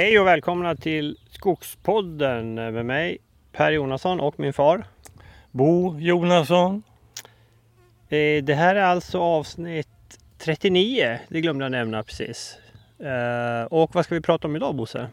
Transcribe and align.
Hej 0.00 0.18
och 0.20 0.26
välkomna 0.26 0.76
till 0.76 1.18
Skogspodden 1.30 2.54
med 2.54 2.86
mig 2.86 3.18
Per 3.52 3.72
Jonasson 3.72 4.20
och 4.20 4.40
min 4.40 4.52
far. 4.52 4.84
Bo 5.50 5.98
Jonasson. 5.98 6.82
Eh, 8.08 8.44
det 8.44 8.54
här 8.54 8.74
är 8.74 8.82
alltså 8.82 9.18
avsnitt 9.20 10.18
39. 10.38 11.18
Det 11.28 11.40
glömde 11.40 11.64
jag 11.64 11.72
nämna 11.72 12.02
precis. 12.02 12.58
Eh, 12.98 13.64
och 13.64 13.94
vad 13.94 14.04
ska 14.04 14.14
vi 14.14 14.20
prata 14.20 14.48
om 14.48 14.56
idag 14.56 14.74
Bosse? 14.74 15.08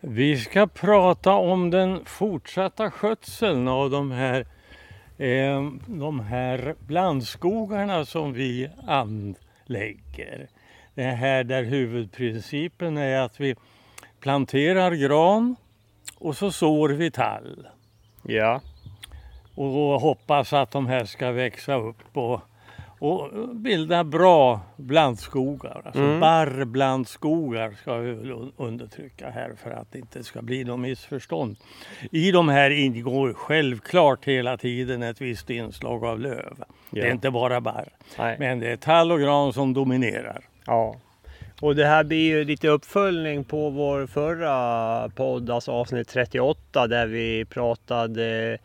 Vi 0.00 0.36
ska 0.36 0.66
prata 0.66 1.32
om 1.32 1.70
den 1.70 2.04
fortsatta 2.04 2.90
skötseln 2.90 3.68
av 3.68 3.90
de 3.90 4.10
här, 4.10 4.46
eh, 5.18 5.70
de 5.86 6.20
här 6.20 6.74
blandskogarna 6.78 8.04
som 8.04 8.32
vi 8.32 8.70
anlägger. 8.86 10.48
Det 10.98 11.04
här 11.04 11.44
där 11.44 11.62
huvudprincipen 11.64 12.96
är 12.98 13.20
att 13.20 13.40
vi 13.40 13.54
planterar 14.20 14.92
gran 14.92 15.56
och 16.18 16.36
så 16.36 16.52
sår 16.52 16.88
vi 16.88 17.10
tall. 17.10 17.66
Ja. 18.22 18.60
Och 19.54 20.00
hoppas 20.00 20.52
att 20.52 20.70
de 20.70 20.86
här 20.86 21.04
ska 21.04 21.30
växa 21.32 21.74
upp 21.74 22.16
och, 22.16 22.40
och 22.98 23.48
bilda 23.56 24.04
bra 24.04 24.60
blandskogar. 24.76 25.82
Alltså 25.84 26.00
Mm. 26.02 26.20
barrblandskogar 26.20 27.70
ska 27.82 27.96
vi 27.96 28.32
undertrycka 28.56 29.30
här 29.30 29.52
för 29.62 29.70
att 29.70 29.92
det 29.92 29.98
inte 29.98 30.24
ska 30.24 30.42
bli 30.42 30.64
något 30.64 30.80
missförstånd. 30.80 31.56
I 32.12 32.30
de 32.30 32.48
här 32.48 32.70
ingår 32.70 33.32
självklart 33.32 34.24
hela 34.24 34.56
tiden 34.56 35.02
ett 35.02 35.20
visst 35.20 35.50
inslag 35.50 36.04
av 36.04 36.20
löv. 36.20 36.64
Det 36.90 37.00
är 37.00 37.06
Ja. 37.06 37.12
inte 37.12 37.30
bara 37.30 37.60
barr. 37.60 37.88
Nej. 38.18 38.36
Men 38.38 38.58
det 38.60 38.72
är 38.72 38.76
tall 38.76 39.12
och 39.12 39.20
gran 39.20 39.52
som 39.52 39.74
dominerar. 39.74 40.47
Ja. 40.68 40.96
Och 41.60 41.76
det 41.76 41.86
här 41.86 42.04
blir 42.04 42.18
ju 42.18 42.44
lite 42.44 42.68
uppföljning 42.68 43.44
på 43.44 43.70
vår 43.70 44.06
förra 44.06 45.08
podd, 45.08 45.50
alltså 45.50 45.72
avsnitt 45.72 46.08
38 46.08 46.86
där 46.86 47.06
vi 47.06 47.44
pratade 47.44 48.58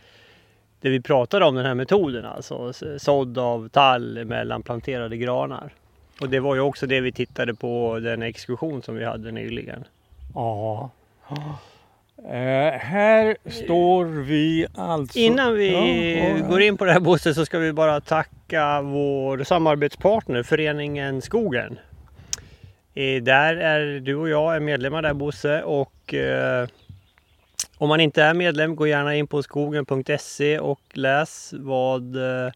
där 0.81 0.89
vi 0.89 1.01
pratade 1.01 1.45
om 1.45 1.55
den 1.55 1.65
här 1.65 1.75
metoden, 1.75 2.25
alltså 2.25 2.73
sådd 2.97 3.37
av 3.37 3.69
tall 3.69 4.25
mellan 4.25 4.63
planterade 4.63 5.17
granar. 5.17 5.73
Och 6.21 6.29
det 6.29 6.39
var 6.39 6.55
ju 6.55 6.61
också 6.61 6.87
det 6.87 7.01
vi 7.01 7.11
tittade 7.11 7.53
på 7.53 7.99
den 7.99 8.21
exkursion 8.21 8.81
som 8.81 8.95
vi 8.95 9.05
hade 9.05 9.31
nyligen. 9.31 9.83
Ja. 10.33 10.89
Eh, 12.17 12.79
här 12.79 13.37
står 13.45 14.05
vi 14.05 14.67
alltså... 14.75 15.19
Innan 15.19 15.53
vi 15.53 16.37
Ja, 16.39 16.47
går 16.47 16.61
in 16.61 16.77
på 16.77 16.85
det 16.85 16.91
här 16.91 16.99
Bosse 16.99 17.33
så 17.33 17.45
ska 17.45 17.59
vi 17.59 17.73
bara 17.73 18.01
tacka 18.01 18.81
vår 18.81 19.43
samarbetspartner 19.43 20.43
Föreningen 20.43 21.21
Skogen. 21.21 21.79
Där 23.21 23.55
är 23.55 23.99
du 23.99 24.15
och 24.15 24.29
jag 24.29 24.55
är 24.55 24.59
medlemmar 24.59 25.01
där 25.01 25.13
Bosse 25.13 25.63
och 25.63 26.13
eh, 26.13 26.67
om 27.77 27.89
man 27.89 27.99
inte 27.99 28.23
är 28.23 28.33
medlem 28.33 28.75
gå 28.75 28.87
gärna 28.87 29.15
in 29.15 29.27
på 29.27 29.43
skogen.se 29.43 30.59
och 30.59 30.81
läs 30.93 31.53
vad 31.57 32.15
eh, 32.15 32.51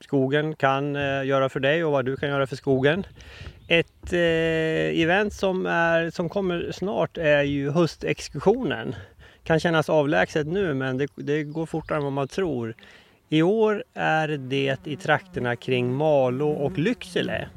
skogen 0.00 0.54
kan 0.54 0.96
eh, 0.96 1.24
göra 1.24 1.48
för 1.48 1.60
dig 1.60 1.84
och 1.84 1.92
vad 1.92 2.04
du 2.04 2.16
kan 2.16 2.28
göra 2.28 2.46
för 2.46 2.56
skogen. 2.56 3.06
Ett 3.68 4.12
eh, 4.12 5.02
event 5.02 5.34
som, 5.34 5.66
är, 5.66 6.10
som 6.10 6.28
kommer 6.28 6.72
snart 6.72 7.18
är 7.18 7.42
ju 7.42 7.70
höstexkursionen 7.70 8.94
kan 9.44 9.60
kännas 9.60 9.88
avlägset 9.88 10.46
nu 10.46 10.74
men 10.74 10.98
det, 10.98 11.06
det 11.14 11.42
går 11.42 11.66
fortare 11.66 11.98
än 11.98 12.04
vad 12.04 12.12
man 12.12 12.28
tror. 12.28 12.74
I 13.28 13.42
år 13.42 13.84
är 13.94 14.28
det 14.28 14.76
i 14.84 14.96
trakterna 14.96 15.56
kring 15.56 15.94
Malå 15.94 16.50
och 16.50 16.78
Lycksele. 16.78 17.48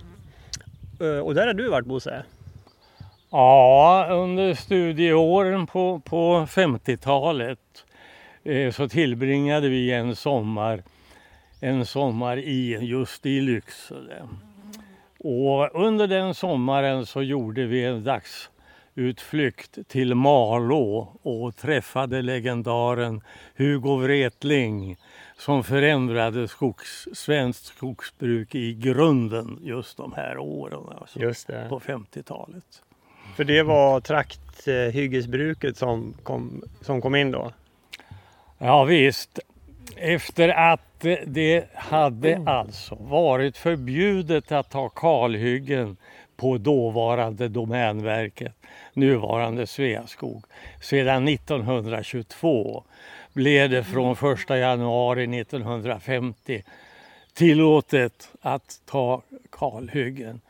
Eh, 0.99 1.19
och 1.19 1.35
där 1.35 1.47
har 1.47 1.53
du 1.53 1.69
varit 1.69 1.85
Bosse? 1.85 2.23
Ja, 3.31 4.07
under 4.09 4.53
studieåren 4.53 5.67
på, 5.67 5.99
på 5.99 6.45
50-talet 6.49 7.59
eh, 8.43 8.71
så 8.71 8.87
tillbringade 8.87 9.69
vi 9.69 9.91
en 9.91 10.15
sommar, 10.15 10.83
en 11.61 11.85
sommar 11.85 12.37
i, 12.37 12.77
just 12.81 13.25
i 13.25 13.41
Lycksele. 13.41 14.27
Och 15.19 15.85
under 15.85 16.07
den 16.07 16.33
sommaren 16.33 17.05
så 17.05 17.21
gjorde 17.21 17.65
vi 17.65 17.85
en 17.85 18.03
dagsutflykt 18.03 19.77
till 19.87 20.15
Malå 20.15 21.19
och 21.21 21.55
träffade 21.55 22.21
legendaren 22.21 23.21
Hugo 23.55 23.95
Wretling 23.95 24.97
som 25.37 25.63
förändrade 25.63 26.47
skogs, 26.47 27.07
svenskt 27.13 27.65
skogsbruk 27.65 28.55
i 28.55 28.73
grunden 28.73 29.59
just 29.61 29.97
de 29.97 30.13
här 30.13 30.37
åren. 30.37 30.83
Alltså 31.01 31.19
på 31.69 31.79
50-talet. 31.79 32.81
För 33.35 33.43
det 33.43 33.63
var 33.63 33.99
trakthyggesbruket 33.99 35.77
som 35.77 36.13
kom, 36.23 36.63
som 36.81 37.01
kom 37.01 37.15
in 37.15 37.31
då? 37.31 37.51
Ja 38.57 38.83
visst. 38.83 39.39
Efter 39.95 40.49
att 40.49 41.05
det 41.25 41.65
hade 41.75 42.43
alltså 42.45 42.95
varit 42.95 43.57
förbjudet 43.57 44.51
att 44.51 44.69
ta 44.69 44.89
kalhyggen 44.89 45.97
på 46.37 46.57
dåvarande 46.57 47.47
Domänverket, 47.47 48.53
nuvarande 48.93 49.67
Sveaskog, 49.67 50.43
sedan 50.81 51.27
1922 51.27 52.83
blev 53.35 53.69
det 53.69 53.83
från 53.83 54.11
1 54.33 54.49
januari 54.49 55.39
1950 55.39 56.63
tillåtet 57.33 58.29
att 58.41 58.81
ta 58.85 59.21
kalhyggen. 59.51 60.41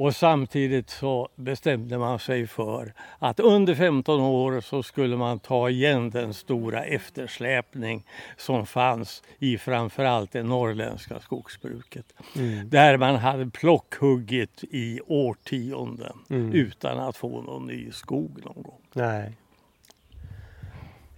Och 0.00 0.16
samtidigt 0.16 0.90
så 0.90 1.28
bestämde 1.34 1.98
man 1.98 2.18
sig 2.18 2.46
för 2.46 2.92
att 3.18 3.40
under 3.40 3.74
15 3.74 4.20
år 4.20 4.60
så 4.60 4.82
skulle 4.82 5.16
man 5.16 5.38
ta 5.38 5.70
igen 5.70 6.10
den 6.10 6.34
stora 6.34 6.84
eftersläpning 6.84 8.04
som 8.36 8.66
fanns 8.66 9.22
i 9.38 9.58
framförallt 9.58 10.32
det 10.32 10.42
norrländska 10.42 11.20
skogsbruket. 11.20 12.06
Där 12.64 12.96
man 12.96 13.16
hade 13.16 13.50
plockhuggit 13.50 14.64
i 14.70 15.00
årtionden 15.06 16.18
Mm. 16.30 16.52
utan 16.52 16.98
att 16.98 17.16
få 17.16 17.42
någon 17.42 17.66
ny 17.66 17.90
skog 17.90 18.40
någon 18.44 18.62
gång. 18.62 18.80
Nej. 18.92 19.32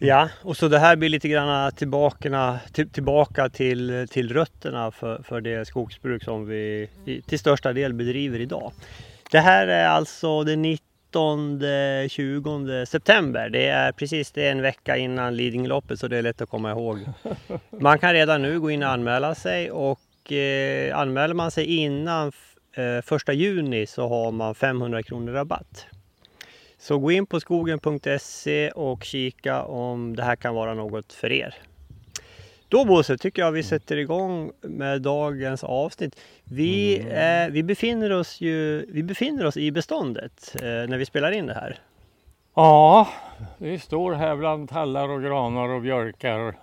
Ja, 0.02 0.28
och 0.42 0.56
så 0.56 0.68
det 0.68 0.78
här 0.78 0.96
blir 0.96 1.08
lite 1.08 1.28
grann 1.28 1.72
tillbaka, 1.72 2.58
till, 2.72 2.90
tillbaka 2.90 3.48
till, 3.48 4.08
till 4.10 4.32
rötterna 4.32 4.90
för, 4.90 5.22
för 5.22 5.40
det 5.40 5.68
skogsbruk 5.68 6.24
som 6.24 6.46
vi 6.46 6.88
till 7.26 7.38
största 7.38 7.72
del 7.72 7.92
bedriver 7.92 8.40
idag. 8.40 8.72
Det 9.30 9.38
här 9.38 9.66
är 9.66 9.86
alltså 9.86 10.44
den 10.44 10.64
19-20 11.12 12.84
september. 12.84 13.48
Det 13.48 13.66
är 13.66 13.92
precis 13.92 14.30
det 14.32 14.46
är 14.46 14.52
en 14.52 14.62
vecka 14.62 14.96
innan 14.96 15.36
Lidingöloppet 15.36 16.00
så 16.00 16.08
det 16.08 16.18
är 16.18 16.22
lätt 16.22 16.40
att 16.40 16.50
komma 16.50 16.70
ihåg. 16.70 16.98
Man 17.80 17.98
kan 17.98 18.12
redan 18.12 18.42
nu 18.42 18.60
gå 18.60 18.70
in 18.70 18.82
och 18.82 18.90
anmäla 18.90 19.34
sig 19.34 19.70
och 19.70 20.32
eh, 20.32 20.98
anmäler 20.98 21.34
man 21.34 21.50
sig 21.50 21.64
innan 21.76 22.32
eh, 22.74 23.00
första 23.04 23.32
juni 23.32 23.86
så 23.86 24.08
har 24.08 24.32
man 24.32 24.54
500 24.54 25.02
kronor 25.02 25.32
rabatt. 25.32 25.86
Så 26.80 26.98
gå 26.98 27.12
in 27.12 27.26
på 27.26 27.40
skogen.se 27.40 28.70
och 28.70 29.04
kika 29.04 29.62
om 29.62 30.16
det 30.16 30.22
här 30.22 30.36
kan 30.36 30.54
vara 30.54 30.74
något 30.74 31.12
för 31.12 31.32
er. 31.32 31.54
Då 32.68 32.84
Bosse 32.84 33.18
tycker 33.18 33.42
jag 33.42 33.52
vi 33.52 33.62
sätter 33.62 33.96
igång 33.96 34.52
med 34.60 35.02
dagens 35.02 35.64
avsnitt. 35.64 36.20
Vi, 36.44 36.98
eh, 36.98 37.52
vi, 37.52 37.62
befinner, 37.62 38.12
oss 38.12 38.40
ju, 38.40 38.86
vi 38.88 39.02
befinner 39.02 39.46
oss 39.46 39.56
i 39.56 39.70
beståndet 39.70 40.54
eh, 40.54 40.62
när 40.62 40.98
vi 40.98 41.06
spelar 41.06 41.32
in 41.32 41.46
det 41.46 41.54
här. 41.54 41.78
Ja, 42.54 43.08
vi 43.58 43.78
står 43.78 44.12
här 44.12 44.36
bland 44.36 44.68
tallar 44.68 45.08
och 45.08 45.22
granar 45.22 45.68
och 45.68 45.82
björkar 45.82 46.54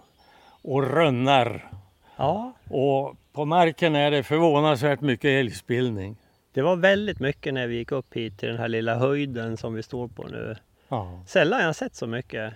och 0.61 0.83
rönnar. 0.83 1.71
Ja, 2.15 2.53
Och 2.69 3.15
på 3.33 3.45
marken 3.45 3.95
är 3.95 4.11
det 4.11 4.23
förvånansvärt 4.23 5.01
mycket 5.01 5.29
älgspillning. 5.29 6.15
Det 6.57 6.63
var 6.63 6.75
väldigt 6.75 7.19
mycket 7.19 7.53
när 7.53 7.67
vi 7.67 7.75
gick 7.75 7.91
upp 7.91 8.13
hit 8.13 8.37
till 8.37 8.49
den 8.49 8.57
här 8.57 8.67
lilla 8.67 8.95
höjden 8.95 9.57
som 9.57 9.73
vi 9.73 9.83
står 9.83 10.07
på 10.07 10.23
nu. 10.23 10.55
Ja. 10.87 11.23
Sällan 11.27 11.61
jag 11.61 11.75
sett 11.75 11.95
så 11.95 12.07
mycket. 12.07 12.53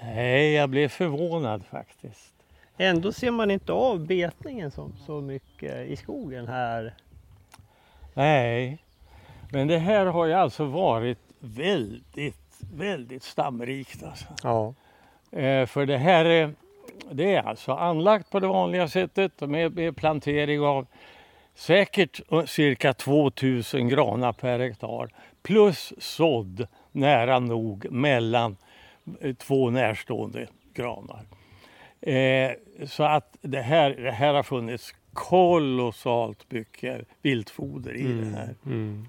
Nej, 0.00 0.54
jag 0.54 0.70
blev 0.70 0.88
förvånad 0.88 1.64
faktiskt. 1.70 2.34
Ändå 2.76 3.12
ser 3.12 3.30
man 3.30 3.50
inte 3.50 3.72
av 3.72 4.06
betningen 4.06 4.70
så, 4.70 4.90
så 5.06 5.20
mycket 5.20 5.88
i 5.88 5.96
skogen 5.96 6.48
här. 6.48 6.94
Nej, 8.14 8.78
men 9.52 9.68
det 9.68 9.78
här 9.78 10.06
har 10.06 10.26
ju 10.26 10.32
alltså 10.32 10.64
varit 10.64 11.18
väldigt, 11.40 12.56
väldigt 12.74 13.22
stamrikt. 13.22 14.02
Alltså. 14.02 14.26
Ja. 14.42 14.74
Eh, 15.38 15.66
för 15.66 15.86
det 15.86 15.98
här 15.98 16.24
är, 16.24 16.54
det 17.10 17.34
är 17.34 17.42
alltså 17.42 17.72
anlagt 17.72 18.30
på 18.30 18.40
det 18.40 18.46
vanliga 18.46 18.88
sättet 18.88 19.40
med, 19.40 19.74
med 19.74 19.96
plantering 19.96 20.60
av 20.60 20.86
säkert 21.58 22.20
eh, 22.32 22.44
cirka 22.44 22.92
2000 22.92 23.88
granar 23.88 24.32
per 24.32 24.58
hektar 24.58 25.08
plus 25.42 25.92
sådd 25.98 26.66
nära 26.92 27.38
nog 27.38 27.86
mellan 27.92 28.56
eh, 29.20 29.34
två 29.34 29.70
närstående 29.70 30.46
granar. 30.74 31.20
Eh, 32.00 32.50
så 32.86 33.02
att 33.02 33.36
det 33.42 33.60
här, 33.60 33.90
det 33.90 34.10
här 34.10 34.34
har 34.34 34.42
funnits 34.42 34.94
kolossalt 35.12 36.46
mycket 36.52 37.00
viltfoder 37.22 37.96
i 37.96 38.02
det 38.02 38.36
här. 38.36 38.54
Mm. 38.66 39.06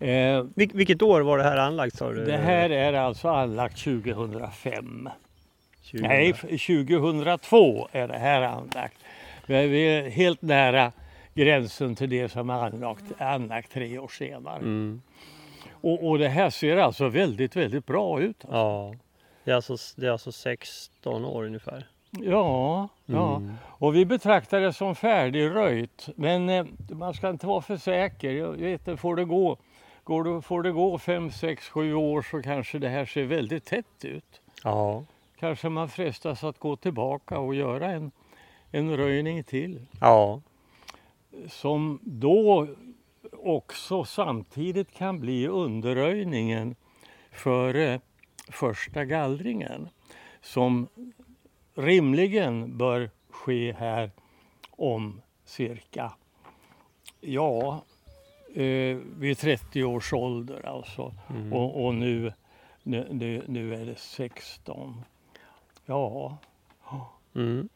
Eh, 0.00 0.44
Vil 0.54 0.70
vilket 0.74 1.02
år 1.02 1.20
var 1.20 1.38
det 1.38 1.44
här 1.44 1.56
anlagt 1.56 1.96
sa 1.96 2.10
du? 2.12 2.24
det 2.24 2.36
här 2.36 2.70
är 2.70 2.92
alltså 2.92 3.28
anlagt 3.28 3.84
2005. 3.84 5.08
20. 5.82 6.02
Nej, 6.02 6.30
f- 6.30 6.40
2002 6.66 7.88
är 7.92 8.08
det 8.08 8.18
här 8.18 8.42
anlagt. 8.42 8.96
Vi 9.46 9.86
är 9.86 10.10
helt 10.10 10.42
nära 10.42 10.92
gränsen 11.34 11.94
till 11.94 12.10
det 12.10 12.28
som 12.28 12.50
anlagt, 12.50 13.04
anlagt 13.20 13.72
tre 13.72 13.98
år 13.98 14.08
senare. 14.08 14.58
Mm. 14.58 15.02
Och, 15.70 16.08
och 16.08 16.18
det 16.18 16.28
här 16.28 16.50
ser 16.50 16.76
alltså 16.76 17.08
väldigt, 17.08 17.56
väldigt 17.56 17.86
bra 17.86 18.20
ut. 18.20 18.44
Alltså. 18.44 18.56
Ja. 18.56 18.94
Det 19.44 19.50
är, 19.50 19.54
alltså, 19.54 19.76
det 19.96 20.06
är 20.06 20.10
alltså 20.10 20.32
16 20.32 21.24
år 21.24 21.44
ungefär. 21.44 21.86
Ja, 22.10 22.88
ja. 23.06 23.36
Mm. 23.36 23.54
Och 23.64 23.94
vi 23.94 24.04
betraktar 24.06 24.60
det 24.60 24.72
som 24.72 24.94
färdigröjt. 24.94 26.08
Men 26.16 26.48
eh, 26.48 26.66
man 26.90 27.14
ska 27.14 27.30
inte 27.30 27.46
vara 27.46 27.60
för 27.60 27.76
säker. 27.76 28.30
Jag 28.30 28.52
vet, 28.52 28.88
inte, 28.88 28.96
får 28.96 29.16
det 29.16 29.24
gå, 29.24 29.56
går 30.04 30.24
det, 30.24 30.42
får 30.42 30.62
det 30.62 30.72
gå 30.72 30.98
fem, 30.98 31.30
sex, 31.30 31.68
sju 31.68 31.94
år 31.94 32.22
så 32.22 32.42
kanske 32.42 32.78
det 32.78 32.88
här 32.88 33.04
ser 33.04 33.24
väldigt 33.24 33.64
tätt 33.64 34.04
ut. 34.04 34.40
Ja. 34.64 35.04
Kanske 35.38 35.68
man 35.68 35.88
frestas 35.88 36.44
att 36.44 36.58
gå 36.58 36.76
tillbaka 36.76 37.38
och 37.38 37.54
göra 37.54 37.90
en, 37.90 38.10
en 38.70 38.96
röjning 38.96 39.44
till. 39.44 39.86
Ja. 40.00 40.40
Som 41.48 41.98
då 42.02 42.68
också 43.32 44.04
samtidigt 44.04 44.92
kan 44.92 45.20
bli 45.20 45.46
underröjningen 45.46 46.76
före 47.30 48.00
första 48.48 49.04
gallringen. 49.04 49.88
Som 50.40 50.88
rimligen 51.74 52.78
bör 52.78 53.10
ske 53.30 53.72
här 53.72 54.10
om 54.70 55.20
cirka, 55.44 56.12
ja, 57.20 57.84
eh, 58.54 58.96
vid 59.18 59.38
30 59.38 59.84
års 59.84 60.12
ålder 60.12 60.66
alltså. 60.66 61.14
Mm. 61.30 61.52
Och, 61.52 61.84
och 61.86 61.94
nu, 61.94 62.32
nu, 62.82 63.42
nu, 63.46 63.74
är 63.74 63.86
det 63.86 63.98
16. 63.98 65.04
Ja, 65.86 66.38
Mm. 67.34 67.68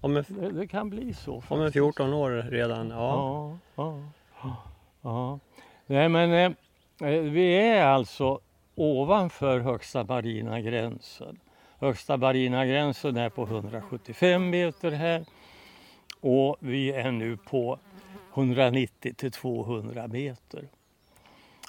Om, 0.00 0.16
en, 0.16 0.24
det, 0.28 0.50
det 0.50 0.66
kan 0.66 0.90
bli 0.90 1.14
så. 1.14 1.32
om 1.32 1.40
en 1.40 1.46
faktiskt. 1.48 1.72
14 1.72 2.12
år 2.12 2.30
redan. 2.30 2.90
Ja. 2.90 3.58
Ja, 3.76 4.00
ja, 4.42 4.56
ja. 5.02 5.38
Nej 5.86 6.08
men 6.08 6.32
eh, 6.32 7.10
eh, 7.10 7.22
vi 7.22 7.54
är 7.54 7.84
alltså 7.84 8.40
ovanför 8.74 9.60
högsta 9.60 10.04
marina 10.04 10.60
gränsen. 10.60 11.38
Högsta 11.78 12.16
marina 12.16 12.66
gränsen 12.66 13.16
är 13.16 13.28
på 13.28 13.42
175 13.42 14.50
meter 14.50 14.90
här 14.90 15.24
och 16.20 16.56
vi 16.60 16.92
är 16.92 17.10
nu 17.10 17.36
på 17.36 17.78
190 18.34 19.14
till 19.14 19.32
200 19.32 20.08
meter. 20.08 20.68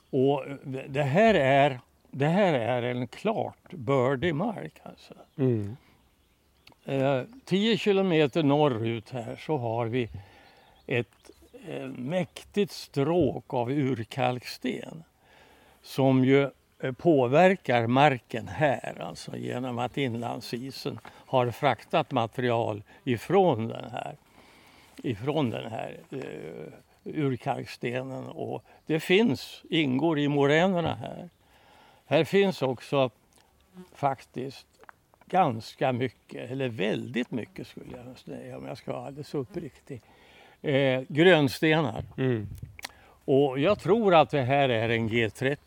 Och 0.09 0.47
eh, 0.47 0.55
det 0.87 1.03
här 1.03 1.33
är, 1.33 1.79
det 2.11 2.27
här 2.27 2.53
är 2.53 2.83
en 2.83 3.07
klart 3.07 3.73
bördig 3.73 4.35
mark 4.35 4.73
alltså. 4.83 5.13
Mm. 5.37 5.77
Eh, 6.89 7.23
10 7.45 7.77
kilometer 7.77 8.43
norrut 8.43 9.09
här 9.09 9.35
så 9.35 9.57
har 9.57 9.85
vi 9.85 10.09
ett 10.87 11.31
eh, 11.67 11.87
mäktigt 11.87 12.71
stråk 12.71 13.53
av 13.53 13.71
urkalksten 13.71 15.03
som 15.81 16.25
ju 16.25 16.49
eh, 16.79 16.91
påverkar 16.91 17.87
marken 17.87 18.47
här, 18.47 19.01
alltså 19.01 19.37
genom 19.37 19.79
att 19.79 19.97
inlandsisen 19.97 20.99
har 21.05 21.51
fraktat 21.51 22.11
material 22.11 22.83
ifrån 23.03 23.67
den 23.67 23.91
här, 23.91 24.15
ifrån 25.03 25.49
den 25.49 25.71
här 25.71 25.97
eh, 26.09 26.73
urkalkstenen. 27.03 28.27
Och 28.27 28.63
det 28.85 28.99
finns, 28.99 29.63
ingår 29.69 30.19
i 30.19 30.27
moränerna 30.27 30.95
här. 30.95 31.29
Här 32.05 32.23
finns 32.23 32.61
också 32.61 33.09
faktiskt 33.93 34.68
ganska 35.29 35.91
mycket, 35.91 36.51
eller 36.51 36.69
väldigt 36.69 37.31
mycket 37.31 37.67
skulle 37.67 37.97
jag 38.05 38.17
säga 38.17 38.57
om 38.57 38.65
jag 38.65 38.77
ska 38.77 38.93
vara 38.93 39.05
alldeles 39.05 39.33
uppriktig. 39.33 40.01
Eh, 40.61 41.01
grönstenar. 41.07 42.03
Mm. 42.17 42.47
Och 43.25 43.59
jag 43.59 43.79
tror 43.79 44.15
att 44.15 44.29
det 44.29 44.41
här 44.41 44.69
är 44.69 44.89
en 44.89 45.09
G30. 45.09 45.57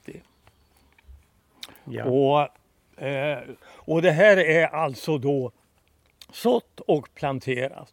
Ja. 1.84 2.04
Och, 2.04 3.04
eh, 3.04 3.38
och 3.64 4.02
det 4.02 4.10
här 4.10 4.36
är 4.36 4.66
alltså 4.66 5.18
då 5.18 5.52
sått 6.32 6.80
och 6.80 7.08
planterat. 7.14 7.92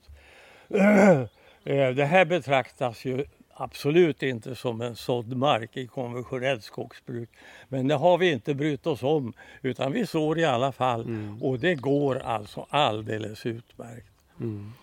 Eh, 1.63 1.89
det 1.89 2.05
här 2.05 2.25
betraktas 2.25 3.05
ju 3.05 3.25
absolut 3.59 4.23
inte 4.23 4.55
som 4.55 4.81
en 4.81 4.95
sådd 4.95 5.37
mark 5.37 5.77
i 5.77 5.87
konventionellt 5.87 6.63
skogsbruk. 6.63 7.29
Men 7.67 7.87
det 7.87 7.95
har 7.95 8.17
vi 8.17 8.31
inte 8.31 8.53
brytt 8.53 8.87
oss 8.87 9.03
om 9.03 9.33
utan 9.61 9.91
vi 9.91 10.05
sår 10.05 10.39
i 10.39 10.45
alla 10.45 10.71
fall 10.71 11.01
Mm. 11.01 11.43
och 11.43 11.59
det 11.59 11.75
går 11.75 12.19
alltså 12.19 12.65
alldeles 12.69 13.45
utmärkt. 13.45 14.07
Mm. 14.39 14.73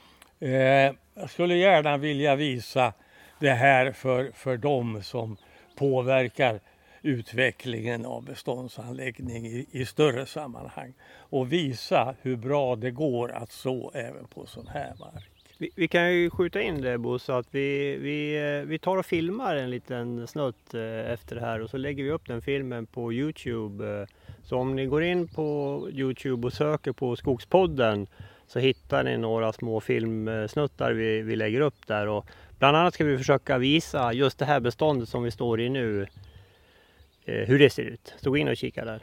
Eh, 0.41 0.95
jag 1.15 1.31
skulle 1.31 1.55
gärna 1.55 1.97
vilja 1.97 2.37
visa 2.37 2.93
det 3.41 3.51
här 3.51 3.93
för, 3.93 4.31
för 4.35 4.57
dem 4.57 5.03
som 5.03 5.37
påverkar 5.77 6.61
utvecklingen 7.03 8.07
av 8.07 8.25
beståndsanläggning 8.25 9.47
i, 9.47 9.67
i 9.71 9.87
större 9.87 10.27
sammanhang 10.27 10.95
och 11.31 11.53
visa 11.53 12.15
hur 12.23 12.37
bra 12.37 12.77
det 12.77 12.91
går 12.91 13.33
att 13.33 13.53
så 13.53 13.91
även 13.95 14.27
på 14.27 14.47
sån 14.47 14.67
här 14.67 14.95
mark. 15.01 15.36
Vi, 15.59 15.71
vi 15.75 15.89
kan 15.89 16.15
ju 16.15 16.31
skjuta 16.31 16.61
in 16.61 16.81
det 16.81 16.99
Bosse 16.99 17.35
att 17.35 17.47
vi, 17.51 17.97
vi, 17.97 18.37
eh, 18.37 18.69
vi 18.69 18.79
tar 18.79 18.97
och 18.97 19.07
filmar 19.07 19.57
en 19.57 19.71
liten 19.71 20.27
snutt 20.27 20.75
eh, 20.75 21.13
efter 21.13 21.37
det 21.37 21.41
här 21.41 21.61
och 21.61 21.71
så 21.71 21.77
lägger 21.77 22.05
vi 22.05 22.11
upp 22.11 22.27
den 22.27 22.43
filmen 22.43 22.87
på 22.87 23.13
Youtube. 23.13 24.01
Eh. 24.01 24.07
Så 24.43 24.57
om 24.57 24.77
ni 24.77 24.87
går 24.87 25.03
in 25.03 25.29
på 25.29 25.89
Youtube 25.93 26.47
och 26.47 26.53
söker 26.53 26.93
på 26.93 27.17
Skogspodden 27.17 28.07
så 28.47 28.59
hittar 28.59 29.05
ni 29.05 29.17
några 29.17 29.53
små 29.53 29.81
filmsnuttar 29.81 30.93
vi, 30.93 31.23
vi 31.23 31.37
lägger 31.37 31.61
upp 31.61 31.87
där. 31.87 32.07
Och 32.07 32.27
bland 32.59 32.77
annat 32.77 32.95
ska 32.95 33.05
vi 33.05 33.19
försöka 33.19 33.59
visa 33.59 34.13
just 34.13 34.39
det 34.39 34.45
här 34.45 34.61
beståndet 34.61 35.09
som 35.09 35.23
vi 35.23 35.31
står 35.31 35.61
i 35.61 35.69
nu. 35.69 36.07
Hur 37.25 37.59
det 37.59 37.71
ser 37.71 37.83
ut. 37.83 38.15
Så 38.17 38.31
gå 38.31 38.37
in 38.37 38.49
och 38.49 38.57
kika 38.57 38.85
där. 38.85 39.01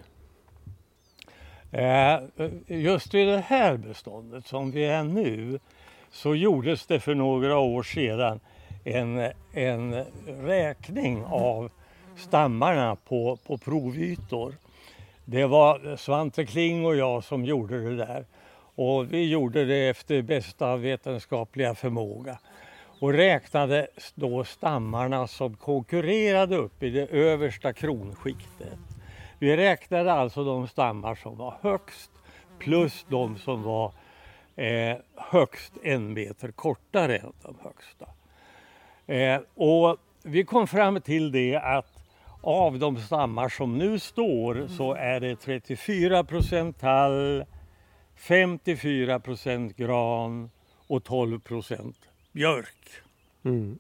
Just 2.68 3.14
i 3.14 3.24
det 3.24 3.44
här 3.48 3.78
beståndet 3.78 4.48
som 4.48 4.72
vi 4.72 4.86
är 4.86 5.04
nu 5.04 5.60
så 6.14 6.36
gjordes 6.36 6.86
det 6.86 7.00
för 7.00 7.16
några 7.16 7.58
år 7.58 7.84
sedan 7.84 8.40
en, 8.84 9.32
en 9.54 10.06
räkning 10.26 11.24
av 11.26 11.72
stammarna 12.16 12.96
på, 12.96 13.38
på 13.48 13.58
provytor. 13.58 14.56
Det 15.26 15.46
var 15.46 15.96
Svante 15.96 16.46
Kling 16.46 16.86
och 16.86 16.96
jag 16.96 17.24
som 17.24 17.46
gjorde 17.46 17.90
det 17.90 17.96
där. 17.96 18.26
Och 18.76 19.14
vi 19.14 19.30
gjorde 19.30 19.66
det 19.66 19.90
efter 19.90 20.22
bästa 20.22 20.76
vetenskapliga 20.76 21.76
förmåga. 21.76 22.38
Och 23.00 23.14
räknade 23.14 23.88
då 24.16 24.44
stammarna 24.44 25.28
som 25.28 25.56
konkurrerade 25.56 26.56
upp 26.58 26.84
i 26.84 26.90
det 26.90 27.08
översta 27.12 27.74
kronskiktet. 27.74 28.80
Vi 29.40 29.58
räknade 29.58 30.14
alltså 30.14 30.44
de 30.44 30.68
stammar 30.68 31.16
som 31.16 31.38
var 31.38 31.54
högst 31.62 32.12
plus 32.60 33.06
de 33.10 33.38
som 33.38 33.64
var 33.64 33.92
eh, 34.56 34.98
högst 35.16 35.74
en 35.84 36.14
meter 36.14 36.52
kortare 36.52 37.18
än 37.18 37.34
de 37.42 37.56
högsta. 37.64 38.06
Eh, 39.08 39.42
och 39.56 39.98
vi 40.24 40.44
kom 40.44 40.68
fram 40.68 41.02
till 41.02 41.32
det 41.32 41.56
att 41.56 42.04
av 42.42 42.80
de 42.80 42.98
stammar 42.98 43.50
som 43.50 43.78
nu 43.78 44.00
står 44.00 44.68
så 44.68 44.94
är 44.94 45.20
det 45.20 45.36
34 45.36 46.24
procent 46.24 46.80
tall, 46.80 47.46
54 48.16 49.20
procent 49.20 49.76
gran 49.78 50.50
och 50.88 51.04
12 51.04 51.40
procent 51.40 51.98
björk. 52.32 52.90
Mm. 53.46 53.80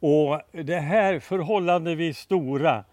Och 0.00 0.40
det 0.52 0.80
här 0.80 1.18
förhållandevis 1.18 2.18
stora 2.18 2.84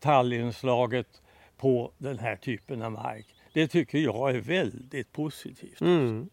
tallinslaget 0.00 1.22
på 1.56 1.92
den 1.98 2.18
här 2.18 2.36
typen 2.36 2.82
av 2.82 2.92
mark, 2.92 3.31
det 3.52 3.68
tycker 3.68 3.98
jag 3.98 4.30
är 4.30 4.40
väldigt 4.40 5.12
positivt. 5.12 5.80
Mm. 5.80 6.28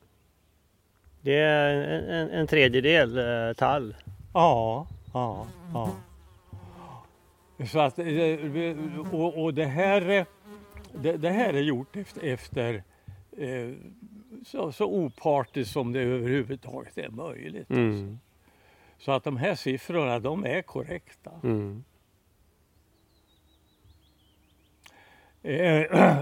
Det 1.22 1.36
är 1.36 1.76
en, 1.76 2.10
en, 2.10 2.30
en 2.30 2.48
tredjedel 2.48 3.18
eh, 3.18 3.54
tall. 3.54 3.96
Ja, 4.34 4.88
ja, 5.14 5.48
ja. 5.74 5.96
Så 7.66 7.80
att, 7.80 8.00
eh, 8.00 8.06
och, 9.12 9.44
och 9.44 9.54
det, 9.54 9.66
här, 9.66 10.10
eh, 10.10 10.26
det, 10.94 11.18
det 11.18 11.30
här 11.30 11.54
är 11.54 11.62
gjort 11.62 11.96
efter, 11.96 12.24
efter 12.24 12.84
eh, 13.38 13.74
så, 14.46 14.72
så 14.72 14.86
opartiskt 14.86 15.74
som 15.74 15.94
det 15.94 16.00
överhuvudtaget 16.00 16.98
är 16.98 17.10
möjligt. 17.10 17.70
Mm. 17.70 18.20
Så 18.98 19.12
att 19.12 19.24
de 19.24 19.38
här 19.38 19.56
siffrorna, 19.56 20.20
de 20.20 20.46
är 20.46 20.62
korrekta. 20.62 21.32
Mm. 21.44 21.84
Eh, 25.44 26.22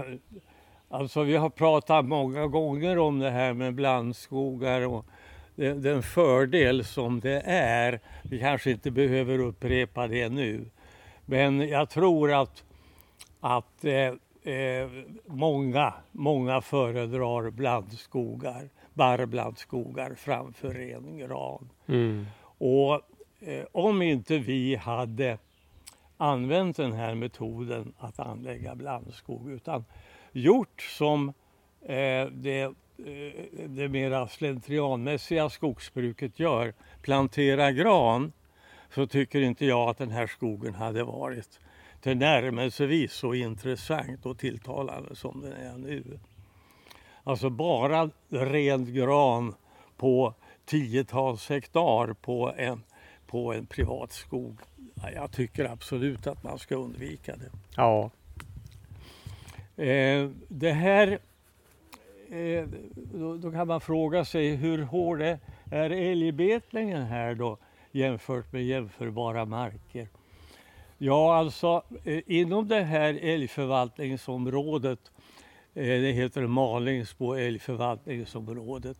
Alltså 0.90 1.22
vi 1.22 1.36
har 1.36 1.50
pratat 1.50 2.04
många 2.04 2.46
gånger 2.46 2.98
om 2.98 3.18
det 3.18 3.30
här 3.30 3.52
med 3.52 3.74
blandskogar 3.74 4.86
och 4.86 5.06
den, 5.56 6.02
fördel 6.02 6.84
som 6.84 7.20
det 7.20 7.42
är. 7.46 8.00
Vi 8.22 8.38
kanske 8.38 8.70
inte 8.70 8.90
behöver 8.90 9.38
upprepa 9.38 10.06
det 10.06 10.28
nu. 10.28 10.64
Men 11.26 11.68
jag 11.68 11.90
tror 11.90 12.32
att, 12.32 12.64
att 13.40 13.84
eh, 13.84 14.54
eh, 14.54 14.90
många, 15.26 15.94
många 16.12 16.60
föredrar 16.60 17.50
blandskogar, 17.50 18.68
barrblandskogar 18.94 20.14
framför 20.14 20.74
ren 20.74 21.18
gran. 21.18 21.68
Mm. 21.86 22.26
Och 22.58 22.94
eh, 23.40 23.64
om 23.72 24.02
inte 24.02 24.38
vi 24.38 24.76
hade 24.76 25.38
använt 26.16 26.76
den 26.76 26.92
här 26.92 27.14
metoden 27.14 27.92
att 27.98 28.18
anlägga 28.18 28.74
blandskog 28.74 29.50
utan 29.50 29.84
gjort 30.32 30.82
som 30.82 31.28
eh, 31.82 32.26
det, 32.30 32.62
eh, 32.62 32.72
det 33.68 33.88
mera 33.88 34.28
slentrianmässiga 34.28 35.50
skogsbruket 35.50 36.40
gör, 36.40 36.74
plantera 37.02 37.72
gran, 37.72 38.32
så 38.94 39.06
tycker 39.06 39.40
inte 39.40 39.66
jag 39.66 39.88
att 39.88 39.98
den 39.98 40.10
här 40.10 40.26
skogen 40.26 40.74
hade 40.74 41.04
varit 41.04 41.60
tillnärmelsevis 42.00 43.12
så 43.12 43.34
intressant 43.34 44.26
och 44.26 44.38
tilltalande 44.38 45.16
som 45.16 45.40
den 45.40 45.52
är 45.52 45.78
nu. 45.78 46.18
Alltså 47.24 47.50
bara 47.50 48.10
ren 48.28 48.94
gran 48.94 49.54
på 49.96 50.34
tiotals 50.64 51.48
hektar 51.48 52.12
på 52.12 52.52
en, 52.56 52.82
på 53.26 53.52
en 53.52 53.66
privat 53.66 54.12
skog. 54.12 54.60
Jag 55.14 55.32
tycker 55.32 55.64
absolut 55.64 56.26
att 56.26 56.42
man 56.42 56.58
ska 56.58 56.76
undvika 56.76 57.36
det. 57.36 57.50
Ja. 57.76 58.10
Eh, 59.78 60.30
det 60.48 60.72
här, 60.72 61.18
eh, 62.30 62.64
då, 62.94 63.36
då, 63.36 63.50
kan 63.50 63.66
man 63.66 63.80
fråga 63.80 64.24
sig 64.24 64.54
hur 64.56 64.82
hård 64.82 65.22
är, 65.22 65.38
är 65.70 65.90
älgbetningen 65.90 67.02
här 67.02 67.34
då 67.34 67.58
jämfört 67.92 68.52
med 68.52 68.64
jämförbara 68.64 69.44
marker? 69.44 70.08
Ja, 70.98 71.36
alltså 71.36 71.82
eh, 72.04 72.20
inom 72.26 72.68
det 72.68 72.82
här 72.82 73.18
älgförvaltningsområdet, 73.22 75.12
eh, 75.74 75.82
det 75.84 76.12
heter 76.12 76.46
Malingsbo 76.46 77.34
älgförvaltningsområdet, 77.34 78.96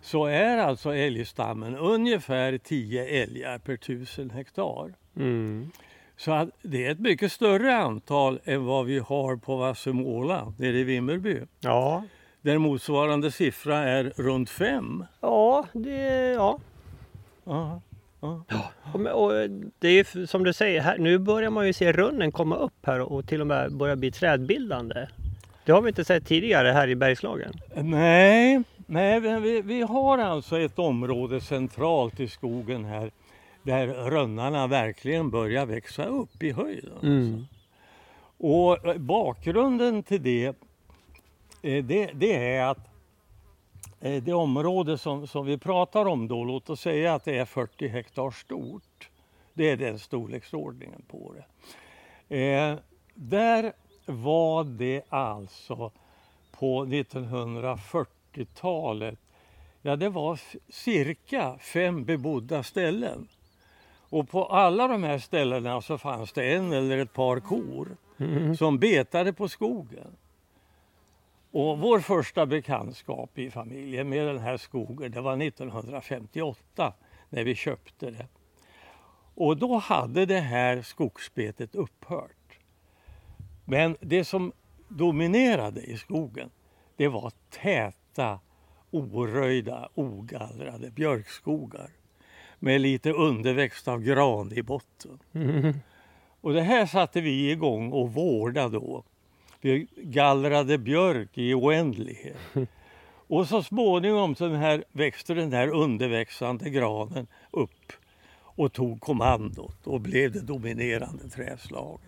så 0.00 0.26
är 0.26 0.58
alltså 0.58 0.94
älgstammen 0.94 1.76
ungefär 1.76 2.58
10 2.58 3.22
älgar 3.22 3.58
per 3.58 3.76
tusen 3.76 4.30
hektar. 4.30 4.94
Mm. 5.16 5.70
Så 6.16 6.32
att 6.32 6.48
det 6.62 6.86
är 6.86 6.90
ett 6.90 7.00
mycket 7.00 7.32
större 7.32 7.76
antal 7.76 8.40
än 8.44 8.64
vad 8.64 8.86
vi 8.86 8.98
har 8.98 9.36
på 9.36 9.56
Vassemåla 9.56 10.52
nere 10.58 10.78
i 10.78 10.84
Vimmerby. 10.84 11.40
Ja. 11.60 12.04
Där 12.40 12.58
motsvarande 12.58 13.30
siffra 13.30 13.78
är 13.78 14.12
runt 14.16 14.50
fem. 14.50 15.04
Ja, 15.20 15.66
det, 15.72 16.28
ja. 16.28 16.58
Ja, 17.44 17.80
ja. 18.20 18.44
Och, 18.92 19.24
och 19.24 19.50
det 19.78 19.88
är 19.88 20.26
som 20.26 20.44
du 20.44 20.52
säger, 20.52 20.80
här, 20.80 20.98
nu 20.98 21.18
börjar 21.18 21.50
man 21.50 21.66
ju 21.66 21.72
se 21.72 21.92
runnen 21.92 22.32
komma 22.32 22.56
upp 22.56 22.86
här 22.86 23.00
och 23.00 23.28
till 23.28 23.40
och 23.40 23.46
med 23.46 23.76
börja 23.76 23.96
bli 23.96 24.10
trädbildande. 24.10 25.06
Det 25.64 25.72
har 25.72 25.82
vi 25.82 25.88
inte 25.88 26.04
sett 26.04 26.26
tidigare 26.26 26.68
här 26.68 26.88
i 26.88 26.94
Bergslagen. 26.94 27.52
Nej, 27.74 28.62
nej 28.86 29.20
vi, 29.20 29.62
vi 29.62 29.82
har 29.82 30.18
alltså 30.18 30.58
ett 30.58 30.78
område 30.78 31.40
centralt 31.40 32.20
i 32.20 32.28
skogen 32.28 32.84
här 32.84 33.10
där 33.62 33.86
rönnarna 33.86 34.66
verkligen 34.66 35.30
börjar 35.30 35.66
växa 35.66 36.04
upp 36.04 36.42
i 36.42 36.52
höjden. 36.52 36.98
Mm. 37.02 37.46
Och 38.38 38.86
eh, 38.86 38.98
bakgrunden 38.98 40.02
till 40.02 40.22
det, 40.22 40.46
eh, 41.62 41.84
det, 41.84 42.10
det 42.14 42.56
är 42.56 42.64
att 42.64 42.90
eh, 44.00 44.22
det 44.22 44.32
område 44.32 44.98
som, 44.98 45.26
som 45.26 45.46
vi 45.46 45.58
pratar 45.58 46.06
om 46.06 46.28
då, 46.28 46.44
låt 46.44 46.70
oss 46.70 46.80
säga 46.80 47.14
att 47.14 47.24
det 47.24 47.38
är 47.38 47.44
40 47.44 47.88
hektar 47.88 48.30
stort. 48.30 49.10
Det 49.54 49.70
är 49.70 49.76
den 49.76 49.98
storleksordningen 49.98 51.02
på 51.08 51.34
det. 51.34 51.44
Eh, 52.36 52.78
där 53.14 53.72
var 54.06 54.64
det 54.64 55.02
alltså 55.08 55.92
på 56.52 56.84
1940-talet, 56.84 59.18
ja 59.82 59.96
det 59.96 60.08
var 60.08 60.40
cirka 60.68 61.58
fem 61.58 62.04
bebodda 62.04 62.62
ställen. 62.62 63.28
Och 64.12 64.28
på 64.28 64.44
alla 64.44 64.88
de 64.88 65.02
här 65.02 65.18
ställena 65.18 65.80
så 65.80 65.98
fanns 65.98 66.32
det 66.32 66.54
en 66.54 66.72
eller 66.72 66.98
ett 66.98 67.12
par 67.12 67.40
kor 67.40 67.96
Mm. 68.18 68.56
som 68.56 68.78
betade 68.78 69.32
på 69.32 69.48
skogen. 69.48 70.16
Och 71.50 71.78
vår 71.78 72.00
första 72.00 72.46
bekantskap 72.46 73.38
i 73.38 73.50
familjen 73.50 74.08
med 74.08 74.26
den 74.26 74.38
här 74.38 74.56
skogen 74.56 75.12
det 75.12 75.20
var 75.20 75.42
1958 75.42 76.92
när 77.30 77.44
vi 77.44 77.54
köpte 77.54 78.10
det. 78.10 78.26
Och 79.34 79.56
då 79.56 79.76
hade 79.76 80.26
det 80.26 80.40
här 80.40 80.82
skogsbetet 80.82 81.74
upphört. 81.74 82.58
Men 83.64 83.96
det 84.00 84.24
som 84.24 84.52
dominerade 84.88 85.80
i 85.80 85.96
skogen 85.96 86.50
det 86.96 87.08
var 87.08 87.32
täta, 87.50 88.40
oröjda, 88.90 89.88
ogallrade 89.94 90.90
björkskogar 90.90 91.90
med 92.62 92.80
lite 92.80 93.12
underväxt 93.12 93.88
av 93.88 94.02
gran 94.02 94.52
i 94.52 94.62
botten. 94.62 95.18
Mm. 95.32 95.74
Och 96.40 96.52
det 96.52 96.62
här 96.62 96.86
satte 96.86 97.20
vi 97.20 97.50
igång 97.50 97.92
och 97.92 98.12
vårdade 98.12 98.78
då. 98.78 99.04
Vi 99.60 99.86
gallrade 99.96 100.78
björk 100.78 101.38
i 101.38 101.54
oändlighet. 101.54 102.36
Och 103.26 103.48
så 103.48 103.62
småningom 103.62 104.34
så 104.34 104.48
den 104.48 104.56
här, 104.56 104.84
växte 104.92 105.34
den 105.34 105.52
här 105.52 105.68
underväxande 105.68 106.70
granen 106.70 107.26
upp 107.50 107.92
och 108.34 108.72
tog 108.72 109.00
kommandot 109.00 109.86
och 109.86 110.00
blev 110.00 110.32
det 110.32 110.40
dominerande 110.40 111.28
träslaget. 111.28 112.06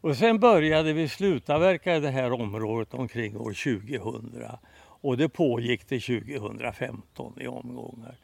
Och 0.00 0.16
sen 0.16 0.38
började 0.38 0.92
vi 0.92 1.08
slutavverka 1.08 1.96
i 1.96 2.00
det 2.00 2.10
här 2.10 2.32
området 2.32 2.94
omkring 2.94 3.36
år 3.36 3.80
2000 3.98 4.42
och 4.78 5.16
det 5.16 5.28
pågick 5.28 5.84
till 5.84 6.02
2015 6.02 7.32
i 7.40 7.46
omgångar. 7.46 8.14